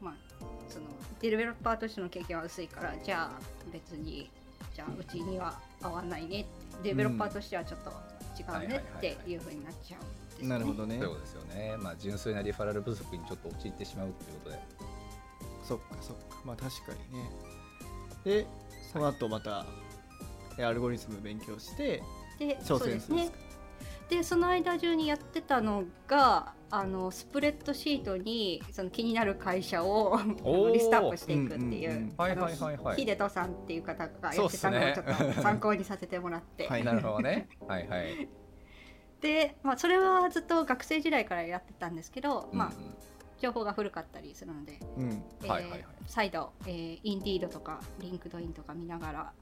[0.00, 0.14] まあ
[0.68, 0.86] その
[1.20, 3.40] デベロッパーとしての経験は薄いからじゃあ
[3.72, 4.30] 別に
[4.74, 6.40] じゃあうちには合わないね。
[6.40, 6.44] っ
[6.82, 7.90] てデベロッパーとしてはちょっと
[8.38, 9.96] 違うねっていうふうになっちゃ
[10.38, 10.48] うね。
[10.48, 10.98] なるほどね。
[10.98, 14.58] そういうことですよね、まあ、純粋なリファラル不足にちょっと陥ってしまうということで。
[15.62, 16.42] そっかそっか。
[16.44, 17.30] まあ確かにね。
[18.24, 18.46] で
[18.92, 19.64] その後また
[20.58, 22.02] えアルゴリズム勉強して
[22.38, 23.36] で挑そうですね戦するんですか
[24.08, 30.18] でその間中にやってたのがあのスプレッドシートにその気になる会社を
[30.72, 32.14] リストアップしていくっていううんうんうん。
[32.16, 32.76] はいあのはいはい。
[32.76, 36.84] はいヒデトさんっていう方がやってたのをちょっと参考にさせてもらって、はい。
[36.84, 37.48] なるほどね。
[37.68, 38.28] はいはい、
[39.20, 42.94] で、まあ、それはずっと学生時代からやってたんですけど、まあうんうん
[43.44, 44.78] 情報が古かったりするので、
[46.06, 49.32] 再度、えー、 Indeed とか LinkedIn とか見ながら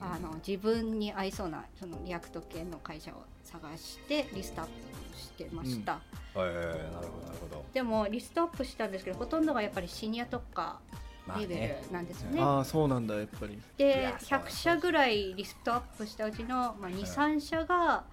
[0.00, 6.00] あの自分に合いそうなその React 系の会社を探してリストアップしてました、
[6.34, 7.64] えーなるほどなるほど。
[7.72, 10.80] でもリストアップしたんですけどほとんどがやっぱりシニア特化
[11.26, 11.82] まあレベね。
[11.88, 12.40] ルなんですよね。
[12.40, 13.54] ああそうなんだやっぱり。
[13.54, 18.04] いでやそう100社ぐらいリストアップしたうちの、まあ、23社が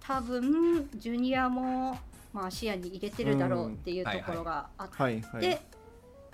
[0.00, 1.98] 多分ジュニアも、
[2.32, 5.60] まあ、視野に入れてるだろうっていうところがあって、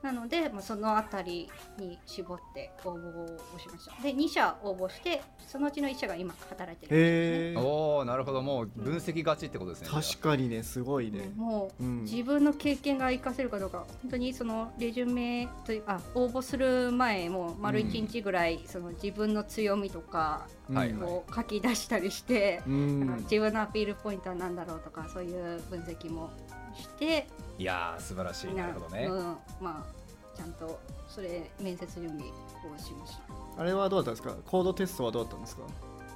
[0.02, 4.02] なので、まあ、その辺りに絞って応募をしました。
[4.02, 7.66] で2社応募してそのうちの1社が今働いてるんですね。
[7.66, 8.42] おおなるほど。
[8.42, 11.30] もう分析がちってことですね、確かにねすごいね。
[11.36, 12.02] もううん。
[12.02, 26.30] 自分の経験が活かせるかどうか本当にそのレジュメというあ応募する前も丸1日ぐらい、その自分の強みとかを書き出したりして、うあのん自分のアピールポイントは何だろうとかそういう分析も
[26.74, 27.26] して。
[27.58, 28.54] いやー素晴らしい。
[28.54, 28.96] なるほど。
[28.96, 33.22] ね、うん、まあちゃんとそれ面接準備をしました。
[33.60, 34.42] あれはどうだったんですか？
[34.46, 35.62] コードテストはどうだったんですか？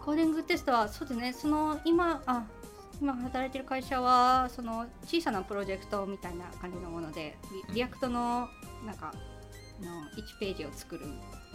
[0.04, 1.32] コーディングテストはそうですね。
[1.32, 2.44] その今あ
[3.00, 7.36] 今働いてる会社はその小さなプロジェクトみたいな感じのもので
[7.68, 8.48] リ React の
[8.86, 11.06] なんかあの1ページを作る。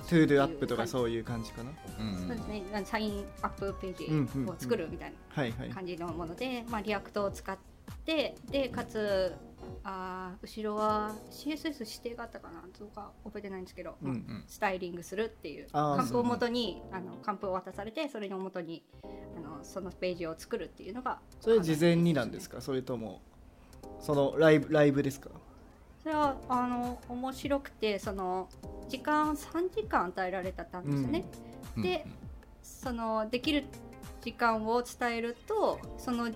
[0.08, 1.52] todo app とかそういう感じ。
[1.52, 1.72] かな？
[2.00, 2.64] うんそうですね。
[2.86, 7.58] サインアップページを作るみたいな感じのもので、まあ、 React を使っ
[8.06, 9.36] てでかつ
[9.84, 12.62] あー後ろは CSS 指定があったかな？
[12.78, 14.44] とか覚えてないんですけど、まあうん。
[14.48, 15.68] スタイリングするっていう。
[15.72, 22.62] カンプを元にあのカンプを渡されてそれの元にあのそのページを作るっていうのがそれ事前になんですか？
[22.62, 23.22] それとも
[24.00, 25.30] そのライブライブですか？
[26.02, 28.50] それはあの面白くてその
[28.90, 31.24] 時間3時間与えられたんですよね、
[31.78, 32.06] で
[32.64, 33.66] そのできる
[34.22, 36.30] 時間を伝えるとその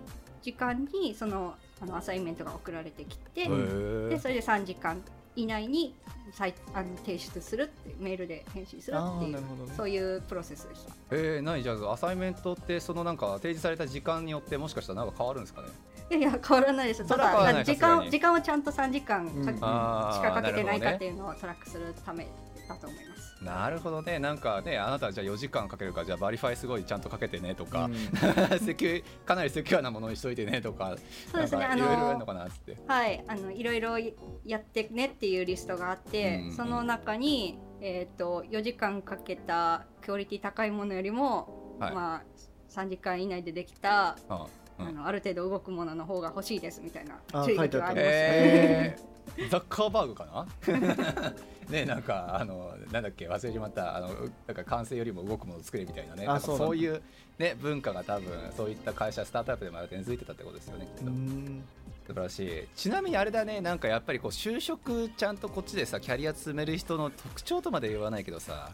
[0.46, 5.02] 時間にそのあのアサインメントが送られてきて、うんでそれで3時間
[5.36, 5.96] 以内に
[6.34, 9.40] 再あの提出するってメールで返信するっていうね。
[9.76, 10.94] そういうプロセスでした。
[11.10, 15.70] えー、何じゃあアサイメントってそのなんか提示された時間によってもしかしたらなんか変わるんですかね？
[16.12, 19.46] いやいや変わらないですただ時間時間をちゃんと3時間かうん。
[19.48, 22.28] しかかけてないかっていうのをトラックするため
[22.68, 23.44] だと思います。
[23.44, 24.20] なるほどね。
[24.20, 27.96] なんかねあなたはじゃあ4時間かけるからじゃあ verify すごいちゃんとかけてねとか、うん。
[28.60, 30.96] セキュかなりセキュアなものにしといてねとか
[31.32, 31.66] そうですね。
[31.66, 32.78] いろいろやるあののかなって。
[32.88, 33.98] はい、あのいろいろ
[34.46, 41.94] やってねっていうリストがあって、うんその中に、えー、と4時間かけたクオリティ高いものよりも、はい。
[41.94, 42.24] まあ、
[42.70, 44.48] 3時間以内でできた、あ
[44.80, 44.88] うん。
[44.88, 48.12] あのある程度動くものの方が欲しいですみたいなあ注意書きがありましたね。
[48.12, 49.15] えー、
[49.50, 51.34] ザッカーバーグかな？
[51.70, 53.28] ねなんかあのなんだっけ？
[53.28, 53.96] 忘れちまった。
[53.96, 56.26] あのうなんか完成よりも動くものを作れみたいなね。
[56.40, 57.02] そうそういう
[57.38, 61.64] ね文化が多分そういった会社スタートアップでもある根付いてたってことですよねきっうと、ん。
[62.08, 62.68] 素晴らしい。
[62.76, 68.72] ちなみにあれだねなんかやっぱりこう就職ちゃんとこっちでさキャリア積める人の特徴とまで言わないけどさ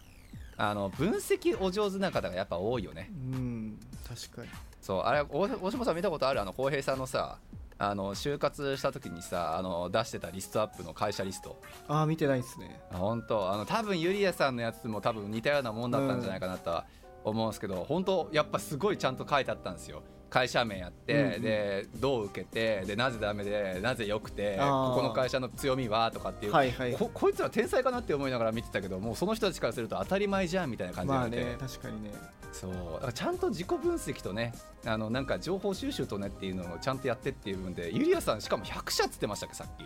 [0.58, 3.10] あの分析お上手な方がやっぱ多いよね。
[3.10, 3.80] うん。
[4.08, 4.50] 確かに。
[4.82, 6.42] そうあれ大大島さん見たことある？
[6.42, 7.38] あの浩平さんのさ
[7.84, 11.60] あの就活した時にさあの出してたリストアップの会社リスト。
[11.88, 12.80] ああ見てないですね。
[12.92, 13.52] あ本当。
[13.52, 16.86] あの多分ユリアさんのやつも多分似たようなもんだったんじゃないかなとは
[17.24, 21.42] 思うんですけど、本当やっぱすごいちゃんと書いてあったんですよ会社名やって、うんうん。
[21.42, 26.94] でどう受けてでなぜダメでなぜ良くてここの会社の強みはとかっていう、はいはい。
[26.94, 32.12] ここいつら天才かなって思いながら見てたけどもうその人たちからすると当たり前じゃんみたいな感じにまあなって、ね確かにね。
[32.54, 32.72] そう。
[32.72, 34.54] だからちゃんと自己分析とね
[34.86, 39.84] あのなんか情報収集とねっていうのをちゃんとやってっていう部分でユリアさんしかも100社っつってましたっけさっき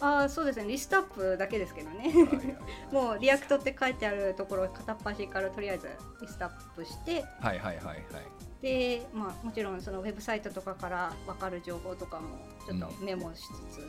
[0.00, 0.66] あーそうですね。
[0.66, 2.12] リストアップだけですけどね。
[2.92, 5.88] もう React って書いてあるところを片っ端からとりあえず
[6.20, 7.24] リストアップして。
[7.40, 8.04] はいはいはいはい。
[8.62, 12.28] で、まあ、もちろんそのウェブサイトとかから分かる情報とかも
[12.66, 13.88] ちょっとメモしつつ、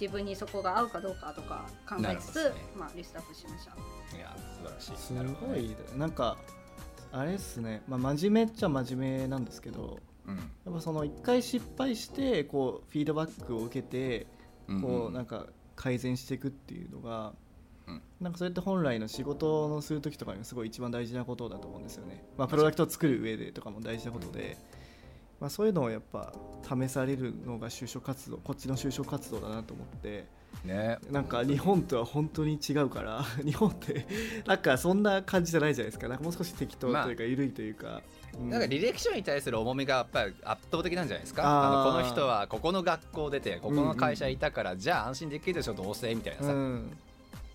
[0.00, 2.50] 自分にそこが合うかどうかとか考えつつ、ね。
[2.76, 3.72] まあ、リストアップしました。
[4.16, 4.96] いや素晴らしい。
[4.96, 5.60] すなるほどね。
[5.60, 6.36] ごいなんか
[7.12, 10.36] あれっすね、まあ、真面目っちゃ真面目なんですけどうん。
[10.36, 14.35] やっぱその一回失敗してこうフィードバックを受けてうん
[14.80, 17.32] こうなんか改善していくっていうのが、
[17.86, 18.02] うん。
[18.20, 24.56] なんかそれって本来の仕事のする時とかにもすごい一番大事なことだと思うんですよね、まあ、プロダクトを作る上でとかも大事なことで、
[25.38, 26.32] まあ、そういうのをやっぱ
[26.64, 30.24] 試されるのが就職活動こっちの就職活動だなと思って。
[30.64, 30.98] ね。
[31.10, 34.06] なんか日本とは本当に違うから 日本って
[34.46, 36.08] なんかそんな感じじゃないじゃないですか。
[36.08, 38.02] なんかもう少し適当というか緩いというか、うん
[38.38, 41.42] なんか履歴書に対する重みがやっぱり圧倒的なんじゃないですか？
[41.44, 46.96] あのこの人はここの学校出てここの会社いたから、じゃあ安心できるでしょどうせみたいなさ、うん。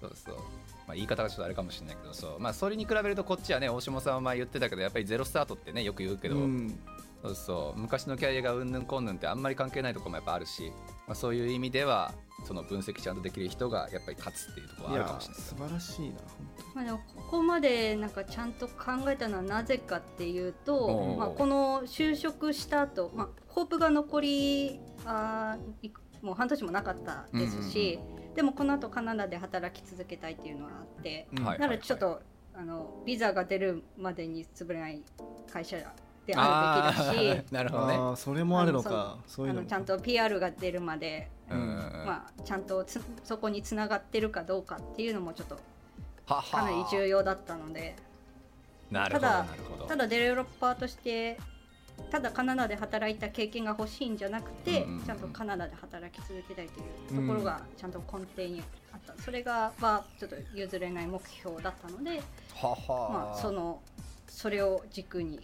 [0.02, 6.80] そうそう、まあ、言い方がちょっとあれかもしれないけどそう、まあ、それに比べるとこっちはね大下さんは前言ってたけどやっぱりゼロスタートってねよく言うけど、うん。
[7.22, 7.80] そうそう。
[7.80, 10.72] 昔のキャリアがうんぬんこんぬんってあんまり関係ないところもやっぱあるし、
[11.08, 12.12] まあ、そういう意味では
[12.44, 25.58] その分析ちゃんとできる人がやっぱり勝つっていうところはあるかもしれない素晴らしいな本まあ、でもここまでなんかちゃんと考えたのはなぜかっていうおとう、まあ、この就職した後、まあホープが残りあ
[26.22, 28.00] もう半年もなかったですし、
[28.36, 32.22] でもこの後カナダで働き続けたいっていうのはあって、当はいならちょっと、
[32.54, 35.02] あのビザが出るまでに潰れない
[35.52, 35.78] 会社
[36.26, 37.44] であるべきだし。
[37.52, 38.16] なるほどね。
[38.18, 39.60] それもあるのあかそういうのも。
[39.62, 45.60] あのちゃんと PR が出るまで、うんまあ、ちゃんとつそこにつながってるかどうかっていうのもちょっと
[46.26, 47.96] かなり重要だったので。
[48.90, 49.46] なるほどただ
[49.88, 51.40] ただデベロッパーとして
[52.10, 55.06] ただカナダで働いた経験が欲しいんじゃなくて、うんうんうん。
[55.06, 56.80] ちゃんとカナダで働き続けたいと
[57.14, 62.22] いうところがちゃんと根底にあった、それがはちょっと譲れない目標だったので、
[62.56, 63.82] ははまあ、その
[64.28, 65.40] それを軸に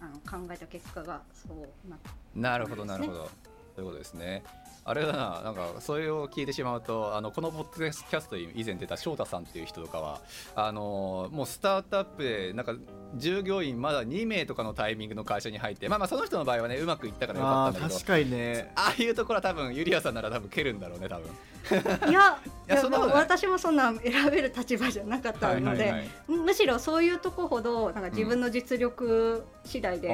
[0.00, 3.30] あの考えた結果がそうなったなるほどなるほど。
[3.74, 4.42] そういうことですね。
[4.84, 10.20] あれだななんかそれを聞いてしまうとあのこのポッドキャストに以前出た翔太さんっていう人とかは
[10.56, 12.74] あのもうスタートアップでなんか
[13.14, 17.96] 従業員まだ2名とかのタイミングの会社に入ってまあまあその人の場合はねうまくいったからよかあったんだけど。
[17.96, 18.72] ー確かにね。
[18.76, 22.10] ああいうところは多分ユリアさんなら多分蹴るんだろうね多分。
[22.10, 26.08] いやいや私もそんな選べる立場じゃなかったので、はいはいはい。
[26.28, 30.08] むしろそういうとこほどなんか自分の実力次第で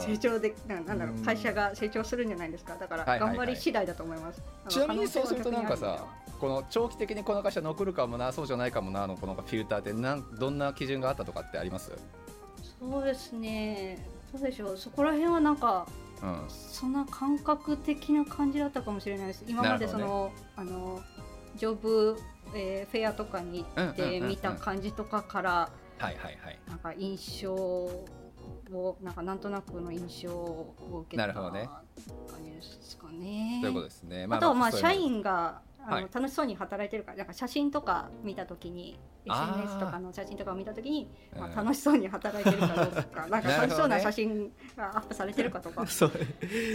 [0.00, 1.20] 成長で、ななんだろうん。
[1.20, 2.74] う会社が成長するんじゃないですか。
[2.74, 3.36] だからはいはいはい。
[3.36, 6.04] 頑張り次第だと思います、ちなみにそうするとなんかさ
[6.40, 11.92] この長期的にこの会社残るかもなそうじゃないかもなのこのフィルターってなんどんな基準があったとかってあります？
[12.80, 14.04] そうですね。
[14.32, 14.76] どうでしょう。
[14.76, 15.86] そこら辺はなんか
[16.22, 16.44] うん。
[16.48, 19.44] そんな感覚的な感じだったかもしれないです。
[19.46, 21.00] 今までその、あの
[21.56, 22.18] ジョブ、
[22.54, 26.58] えーフェアとかに行って見た感じとかから、はいはいはい。
[26.68, 28.06] なんか印象を
[29.02, 31.68] なんかなんとなくの印象を受けたなるほどね。
[32.28, 33.58] 感じですかね。
[33.62, 34.26] ということですね。
[34.30, 34.90] あとはまあそういうの。
[34.90, 36.08] 社員があの、はい。
[36.12, 41.52] 楽しそうに働いてるからなんか写真とか見たときに SNS とかの写真とかを見たときに、まうん。
[41.52, 43.68] あ、楽しそうに働いてるかどうか なんかなるほどね。
[43.68, 45.84] 楽しそうな写真がアップされてるかとか。
[45.88, 46.12] そう。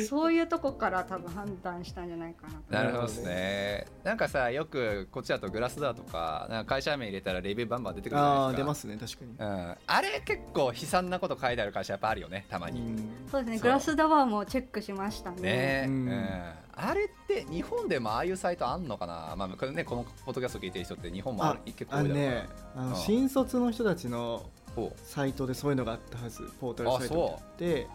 [0.08, 3.86] そういうとこから多分判断したんじゃないかなとなるほどですね。
[4.04, 8.50] なんかさよくこっちだとグラスドアとかなんか会社名入れたらレビューバンバン出てくるじゃあないですか。
[8.50, 9.32] あ出ますね確かに。
[9.32, 13.28] うん、あれ結構悲惨なこと書いてある会社やっぱあるよねたまに、うん。
[13.30, 15.42] そうですねグラスダワーもチェックしましたね。
[15.42, 15.84] ね。
[15.84, 16.08] え、ううん。
[16.10, 22.96] んあれって日本でもああいうサイトあんのかな、まあこれね、このポッドキャスト聞いてる人って日本もある結構あ多いだろうねあのうん。
[22.96, 27.88] 新卒の人たちのほサイトでそういうのがあったはずポータルサイトがあって。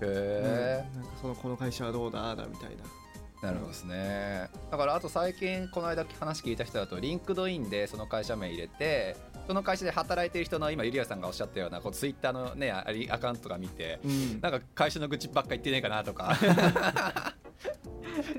[0.00, 2.34] うへうんなんかそのこの会社はどうだ？
[2.34, 2.76] だみたいな。
[3.42, 4.48] え、なるほどですね。
[4.70, 14.40] だからあと最近この間話聞いた人だと LinkedIn でその会社名入れてその会社で働いてる人の今ユリアさんがおっしゃったようなこうツイッターのねアカウントとか見てうん。
[14.40, 16.36] なんか会社の愚痴ばっか言ってねえかなとか。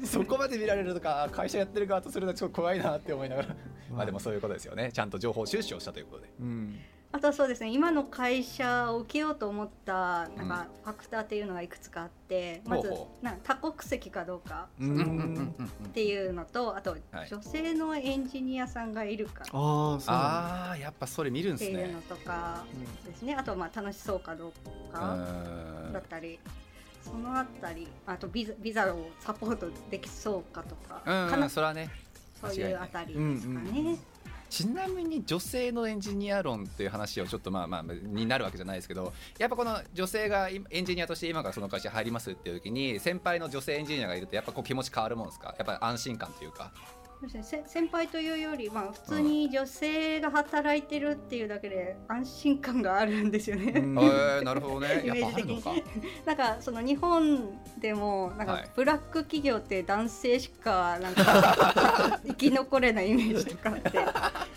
[0.06, 3.56] そこまで見られるとか会社やってる側とするとちょっと怖いなって思いながら。
[3.92, 4.92] まあでもそういうことですよね。
[4.92, 6.30] ちゃんと情報収集をしたということで。
[6.40, 6.80] うん
[7.16, 14.92] あとはそうですね今の会社を受けようと思ったなんかファクターっていうのがいくつかあって、まずほうほなんか多国籍かどうかううん。
[14.92, 15.00] うん。
[15.00, 15.06] うん
[15.44, 17.28] んっていうのとあとはい。
[17.30, 20.08] 女性のエンジニアさんがいるかああそうなんだ。
[20.10, 21.78] ああやっぱそれ見るんっですね。
[21.84, 22.66] ていうのとか
[23.06, 23.36] ですね。
[23.36, 24.52] あとはまあ楽しそうかどう
[24.90, 25.94] うかん。
[25.94, 26.40] だったり
[27.04, 31.48] そのあたりあとビザビザをサポートできそうかとかうんかな。
[31.48, 31.92] それはね
[32.42, 33.98] そういうあたりですかうんうんね。
[34.54, 45.56] ちなみに女性のエンジニア論っていう話をちょっとまあまあになるわけじゃないですけどやっぱこの女性が今エンジニアとして今からその会社入りますっていう時に先輩の女性エンジニアがいるとやっぱこう気持ち変わるもんですか？
[45.58, 46.72] やっぱ安心感というか。
[47.42, 53.72] 先輩というより、まあ、普通に女性が働いてるっていうだけで安心感があるんですよね。
[53.78, 53.96] うん。
[54.04, 55.04] えー、なるほどね。
[55.06, 55.64] イメージ的に。
[56.26, 64.00] なんかその日本でもなんはいかブラック企業って男性しかなんか 生き残れないイメージとかあって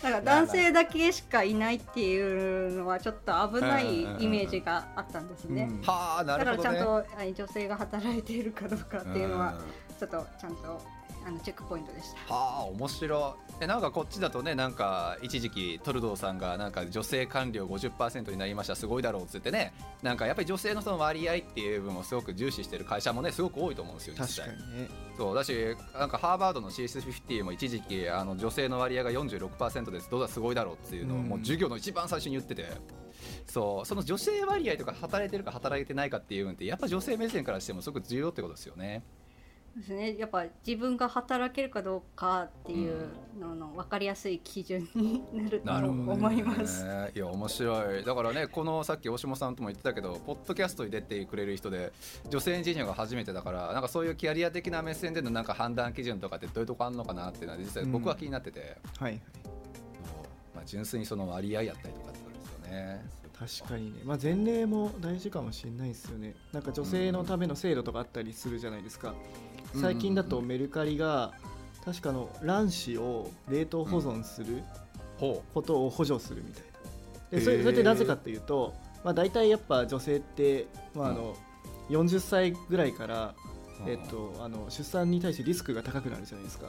[0.03, 5.67] なんか男性だけしかいないっていうのはちょっと危ないイメージがあったんですね。
[5.69, 5.81] うん。
[5.81, 9.59] はあなだからちゃんとはい女性が働いているかどうかっていうのは
[9.99, 10.81] ちょっとちゃんと
[11.27, 12.33] あのチェックポイントでした。
[12.33, 32.65] はあ面白いえなんかこっちだとねなんか一時期トルドーさんがなんか女性官僚50%になりましたすごいだろうっつってねなんかやっぱり女性のその割合っていう部分をすごく重視してる会社もねすごく多いと思うんですよ実確際かにねそうだしなんかハーバードの CS50 も一時期あの女性の割合が46%ですどうだすごいだろうっていうのをうんもう授業の一番最初に言ってて。
[33.47, 39.03] そうその女性割合とか働いてるか働いてないかっていうのってやっぱ女性目線からしてもすごく重要ってことですよね。
[39.77, 43.09] ですね、やっぱ自分が働けるかどうかっていう
[43.39, 46.83] のの分かりやすい基準になると思います。
[46.83, 48.03] ねいや面白い。
[48.03, 51.93] だからねこのさっき大下さんとも言ってたけどポッドキャストに出てくれる人で
[52.27, 59.53] 女性エンジニアが初めてだからなんかそういうキャリア的な目線でのなんか判断基準とかってどういうとこあるのかなっていうのは実際僕は気になってて、はいそう
[60.55, 63.17] まあ、純粋にその割合やったりとかってことですよね。
[63.37, 66.33] 確かにね、まあ、前例も大事かもしれないですよね。
[66.51, 69.15] なんか女性のための制度とかあったりするじゃないですか、うん
[69.75, 71.33] 最近だとメルカリが
[71.85, 74.63] 確かあの卵子を冷凍保存する
[75.17, 76.63] ほことを補助するみたい
[77.31, 77.39] な。
[77.39, 81.35] でそれそれってなぜかっていうと、まあ、大体やっぱ女性って、まあ、あの
[81.89, 83.35] 40歳ぐらいから、
[83.85, 86.67] うえっと、あの出産に対してリスクが高くなるじゃないですか。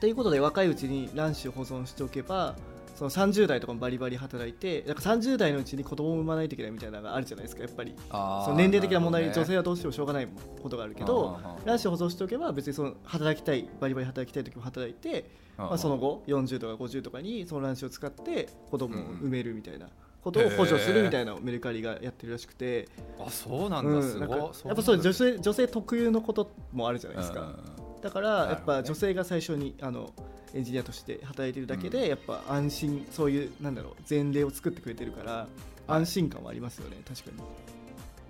[0.00, 2.56] ということで若いうちに卵子を保存しておけば
[3.00, 7.94] その30代とかもバリバリ働いてなんか30代のうちに子供を産まないといけないみたいなのがあるじゃないですかやっぱり。
[8.10, 9.46] その年齢的な問題るほどね。
[9.46, 10.28] で女性はどうしてもしょうがない
[10.62, 19.88] ことがあるけど卵子を保存しておけば別にその働きたいバリバリ働きたい時も働いて、まあ、その後40とか50とかにその卵子を使って子供を産めるみたいな
[20.22, 22.86] ことを補助するみたいなメルカリがやってるらしくて、
[23.18, 24.28] あそうなんだ、うんすごい。
[24.28, 27.56] なんかやっぱそう女性女性特有のこともあるじゃないですか。
[28.02, 30.10] だからやっぱ女性が最初にあの
[30.54, 32.08] エンジニアとして働いてるだけで、うん。
[32.08, 35.46] やっぱ安心そういうなんだろう前例を作ってくれてるから
[35.86, 37.42] 安心感はありますよね確かに。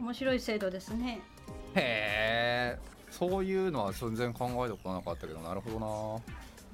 [0.00, 1.20] 面白い制度ですね。
[1.74, 2.78] へえ
[3.10, 6.22] そういうのは全然考えたことなかったけどなるほど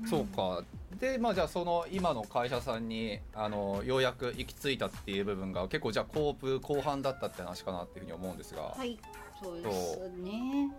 [0.03, 0.62] な、そうか。
[1.01, 8.99] でまあじゃあその今の会社さんにあのようやく行き着いたっていう部分が結構じゃあコープ後半だったって話かなっていうふうに思うんですが、はい
[9.42, 10.70] そうですね。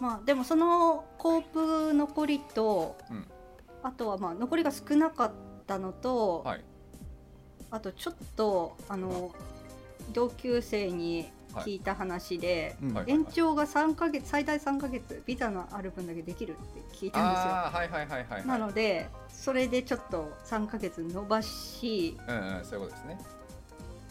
[0.00, 3.26] まあでもそのコープ残りと、うん
[3.82, 5.32] あとはまあ残りが少なかっ
[5.66, 6.64] たのと、はい。
[7.70, 9.32] あとちょっとあの
[10.12, 12.94] 同級生に聞いた話で、うん。
[12.94, 13.04] はい。
[13.08, 17.52] 延長が3ヶ月最大3ヶ月ビザのある分だけできるって聞いたんですよ。
[17.52, 23.18] ああはいはいはいはい、はい、なのでそれでちょっと3ヶ月延ばしうんうんそういうことですね。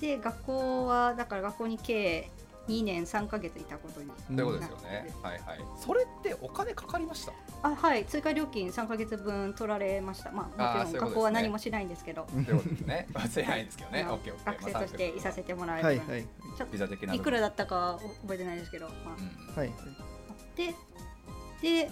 [0.02, 2.30] で学校はだから学校に計
[2.72, 4.08] 2年3ヶ月いたことに。
[4.08, 5.60] そういうことですよね、はいはい。
[5.78, 7.34] それってお金かかりました？
[7.64, 8.06] あはい。
[8.06, 10.32] 追加料金3ヶ月分取られました。
[10.32, 12.28] まあもちろん学校は何もしないんですけど。
[12.32, 13.08] ということですね。
[13.14, 13.64] 忘れない。
[13.64, 14.02] んですけどね。
[14.02, 16.00] あのオッケーオッケー学生としていさせてもらえる。
[16.00, 16.28] 分、はいはい。
[16.58, 19.16] ちょっビザ的なといくらだったかは覚えてないですけど、まあ。
[19.50, 19.72] うんはい。
[20.56, 20.76] で
[21.62, 21.92] で、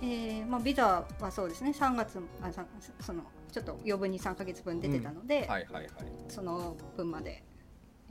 [0.00, 1.70] えーまあ、ビザはそうですね。
[1.70, 2.64] 3月あさ
[3.00, 5.86] そのちょっと余分に3ヶ月分出てたので、はいはいはい。
[6.28, 7.44] その分まで、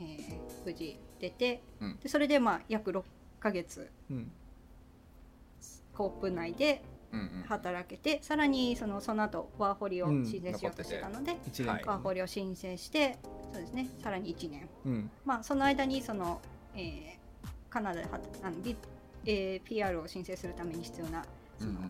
[0.02, 2.00] えー無事出て、うん。
[2.02, 3.04] でそれでまあ約6
[3.40, 4.32] ヶ月うん。
[5.94, 6.82] co-op 内で
[7.12, 7.44] うんうん。
[7.48, 11.84] 働けてさらにそのその後ワーホリを申請しようとしてたので、一年はい。
[11.86, 13.20] ワーホリを申請して
[13.54, 14.70] そうですねさらに1年。
[14.86, 15.12] うん。
[15.26, 16.42] まあその間にその、
[16.76, 17.22] えー
[17.70, 18.76] カナダではあの、ビ
[19.26, 21.24] えー PR を申請するために必要な
[21.58, 21.90] その、うんうんうん。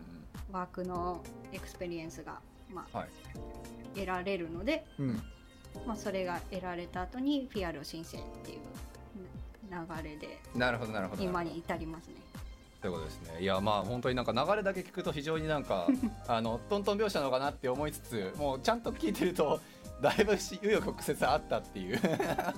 [0.54, 2.40] work の experience が、
[2.72, 3.08] まあはい。
[3.94, 5.22] 得られるので、うん
[5.86, 8.58] まあ、それが得られた後に PR を申請っていう
[9.70, 12.14] 流れでなるほどなるほど今に至りますね。
[12.80, 13.40] ということですね。
[13.40, 15.86] いやまあ本当になんか流れだけ聞くと非常になんか
[16.26, 19.60] あのトントン拍子なのかなって思いつつもうちゃんと聞いてると
[20.02, 22.00] だいぶし紆余曲折あったっていう。
[22.02, 22.54] まあ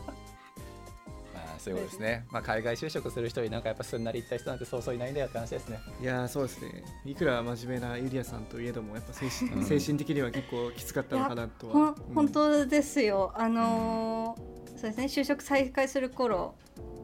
[1.64, 2.26] そういうことですね。
[2.30, 5.78] まあ海外就職する人になんかやっぱすんなり行った人なんてそうそういないんだよって話ですね。
[6.00, 6.84] いやーそうですね。
[7.04, 9.64] いくら真面目なユリアさんといえどもやっぱ精神,、うん。
[9.64, 15.04] 精神的には結構きつかったのかなとはうん本当ですよ、あのーそうですね。
[15.04, 16.54] 就職再開する頃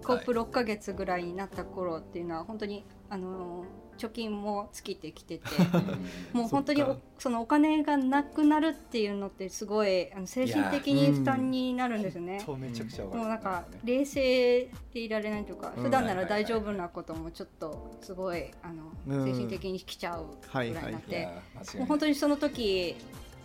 [0.04, 5.44] コープ6ヶ月ぐらいになった頃っていうのは本当に、あのー貯金も尽きてきてて
[6.32, 12.42] もう本当におそのお金がなくなるっていうのってすごいあの精神的に負担になるんですよね。
[12.44, 15.82] とめちゃくちゃわもうなんかね冷静でいられないというかうん。
[15.84, 19.24] 普段なら大丈夫なこともちょっとすごいあのうん。
[19.26, 22.96] 精神的にきちゃうぐらいになっいてや間違いもう本当にその時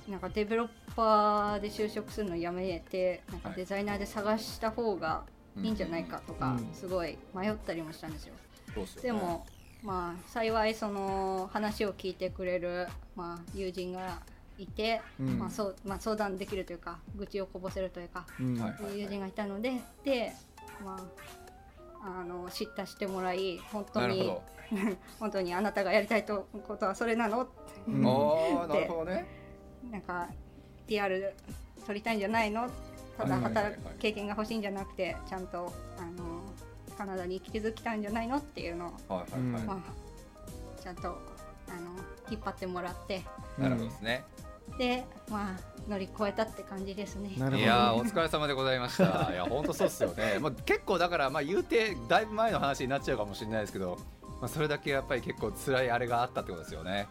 [0.07, 5.23] なんかデベロッパーで就職するのやめてなんかはいデザイナーで探した方が
[5.61, 6.73] いいんじゃないかとかうん。
[6.73, 8.35] すごい迷ったりもしたんですよ。
[8.73, 9.19] そうっすよね。
[9.19, 9.45] でも
[9.83, 14.19] まあ幸いその話を聞いてくれる、まあ、友人が
[14.57, 15.37] いて、うん。
[15.39, 18.75] まあそうまあ、相談できるというか愚痴をこぼせるというかうんはい。
[18.79, 19.73] そういう友人がいたので
[20.03, 20.33] で、
[20.83, 20.97] ま
[22.01, 24.31] あ、あの知ったしてもらい本当に
[25.19, 27.43] 本当にあなたがやりたいとことはそれなの？
[27.43, 27.51] って。
[27.87, 29.25] うんなるほどね。
[29.91, 30.27] なんか
[30.87, 31.33] PR
[31.85, 32.67] 取りたいんじゃないの？
[33.17, 33.73] ただはいはいはいはい。
[33.73, 36.34] 働く経験が欲しいんじゃなくてちゃんとあの
[36.97, 41.17] カナダに気づきたいんじゃないのっていうのを、はいはいはい、うんまあ、ちゃんとあの
[42.29, 43.23] 引っ張ってもらって
[43.57, 44.23] なるほどですね、
[44.77, 47.31] で、まあ、乗り越えたって感じですね。
[47.37, 49.29] なるほどいやーお疲れ様でございました。
[49.31, 50.39] いや本当そうっすよね。
[50.39, 53.97] まあ結構だからまあ言うてだいぶ前の話になっちゃうかもしれないですけど、
[54.41, 57.07] まあそれだけやっぱり結構辛いあれがあったってことですよね。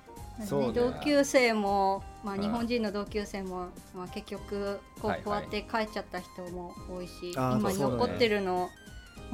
[0.47, 8.69] そうね同級生も、まあ、うん日本人の同級生も、まあ、結局こう終わって帰っちゃった人も多いし、今残ってるの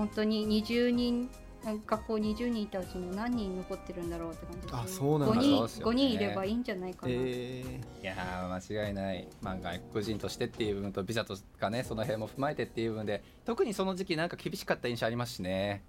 [0.01, 1.29] 本当に20人
[1.63, 5.35] 学校20人いたうちの何人残ってるんだろうって感じです、ね、あそうなんだ。
[5.35, 5.85] 5人ね。
[5.85, 9.29] 5人いればいいんじゃないかな、えいやー間違いない。
[9.43, 15.83] まあ外国人としてっていう部分とビザとかねその辺も踏まえてっていう部分で特にその時期なんか厳しかった印象ありますしね。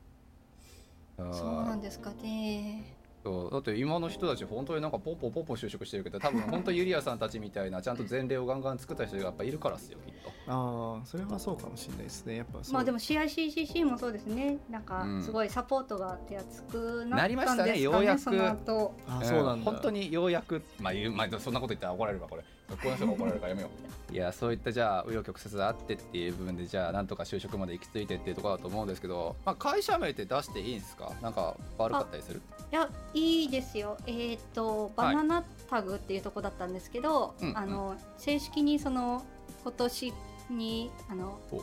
[1.18, 2.84] うんそうなんですかね
[3.24, 3.52] そう。
[3.52, 10.30] だって今の人たち本当になんかポッポポッポ就職してるけど多分本当ユリアさんたちみたいな ちゃんと前例をガンガン作った人がやっぱいるからっすよきっと。
[10.30, 12.38] ー、ああそれはそうかもしれないですね。
[12.38, 12.74] やっぱそう。
[12.74, 14.60] まあでも CICCC もそうですね。
[14.70, 15.22] なんかうん。
[15.22, 18.22] すごいサポートが手厚くななりましたねようやく。
[18.22, 20.62] その後あそうなんだ、本当にようやく。
[20.80, 24.14] まあ言うまあそんなこと言ったら怒られるわこれ学校の人が怒られるからやめよう。
[24.14, 31.14] いやそういったじゃあ紆余曲折あってっていう部分でじゃあなんとか就職まで行き着いてっていうところだと思うんですけど、まあ、会社名って出していいんですか？
[31.22, 32.42] なんか悪かったりする？
[32.72, 33.98] いやいいですよ。
[34.06, 39.24] えっ、とバナナタグっていうとこだったんですけど、うんあの正式にその
[39.64, 40.14] 今年
[40.50, 41.62] にあのお。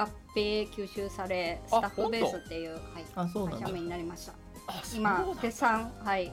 [0.00, 2.80] 合併吸収されあスタッフベースっていう、はい、
[3.16, 4.32] あそう会社名になりました。
[4.68, 6.30] あ今絶賛はい。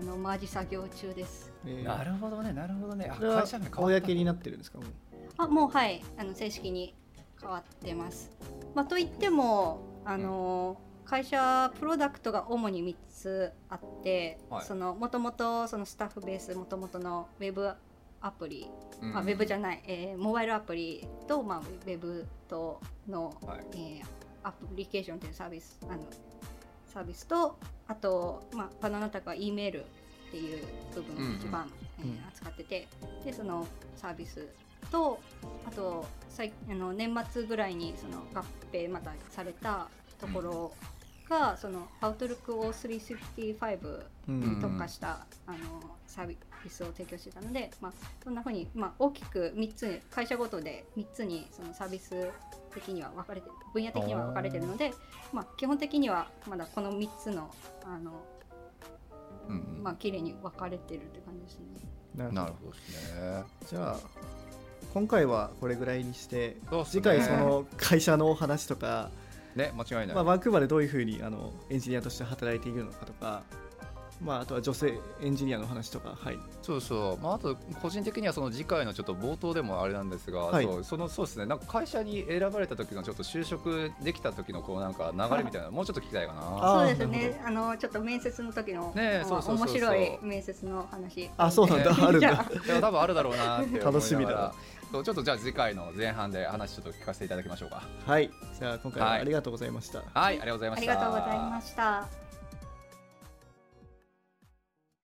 [0.00, 1.82] あのマージ作業中ですえー。
[1.84, 3.10] なるほどねなるほどね。
[3.10, 4.78] あ会社名変わった公になってるんですか？
[4.78, 4.88] もう。
[5.36, 6.02] あもうはい。
[6.16, 6.94] あの正式に
[7.40, 8.30] 変わってます。
[8.74, 17.70] まあ、といってもあの会社プロダクトが主に3つあって、もともとそのスタッフベースもともとのウェブ
[18.20, 18.68] アプリ、
[19.02, 23.60] うんまあ、ウェブじゃない、えーモバイルアプリと、まあ、ウェブとの、はい。
[23.72, 24.06] えー
[24.46, 26.00] アプリケーションというサービスあの
[26.92, 27.58] サービスと
[27.88, 29.84] あと、まあ、バナナタクは E メール
[30.34, 31.70] っていう部分を一番、
[32.02, 32.16] うんうん。
[32.16, 32.88] えー扱ってて
[33.24, 33.66] でその
[33.96, 34.48] サービス
[34.90, 35.20] と
[35.64, 39.88] あと最あの年末ぐらいにその合併またされた
[40.20, 40.72] ところ
[41.28, 45.58] が、その Outlook O365 うんに特化した、あの
[46.06, 46.36] サービ
[46.68, 52.30] スを提供してたので、まあ、そんなふうに、まあ、大きく3つ会社ごとで3つにそのサービス
[52.74, 54.92] 的には分かれて分野的には分かれてるので、
[55.32, 57.50] まあ、基本的にはまだこの3つの
[57.84, 58.22] あの、
[59.48, 59.82] うんうん。
[59.82, 61.66] まあ綺麗に分かれてるって感じですね。
[62.14, 62.72] なるほど。
[62.72, 63.44] ですね。
[63.66, 63.98] じゃあ
[64.92, 66.84] 今回はこれぐらいにしてね。
[66.84, 69.10] 次回その会社のお話とか、
[69.56, 73.42] ね間違いない、まあ、バンクーバーでどういうふうにあのエンジニアとして働いているのかとか、
[74.24, 80.64] まあ、あとは女性エンジニアの話とか、はい、そうそう、まあ、あと個人的にはその次回のちょっと冒頭でもあれなんですが、はい。
[80.64, 81.46] そうそのそうですね。
[81.46, 86.40] なんか会社に選ばれた時のちょっと就職できた時のこうなんか流れみたいなのもうちょっと聞きたいかな。
[86.42, 87.40] そうですね。
[87.44, 89.74] あのちょっと面接の時の、ねそうそうそうそう。
[89.74, 91.30] 面白い面接の話。
[91.36, 91.94] あそうなんだ。
[91.94, 92.44] ねあるんじゃだ
[92.80, 94.32] 多分あるだろうなって楽しみだ。
[94.32, 94.52] な
[94.92, 97.82] そうちょっとじゃあ次回の前半で話ちょっと聞かせていただきましょうか。
[98.06, 98.30] はい。
[98.58, 99.20] じゃあ今回ははい。
[99.20, 100.94] ありがとうございました、はいありがとうございまありした。
[100.94, 102.23] がとうございました。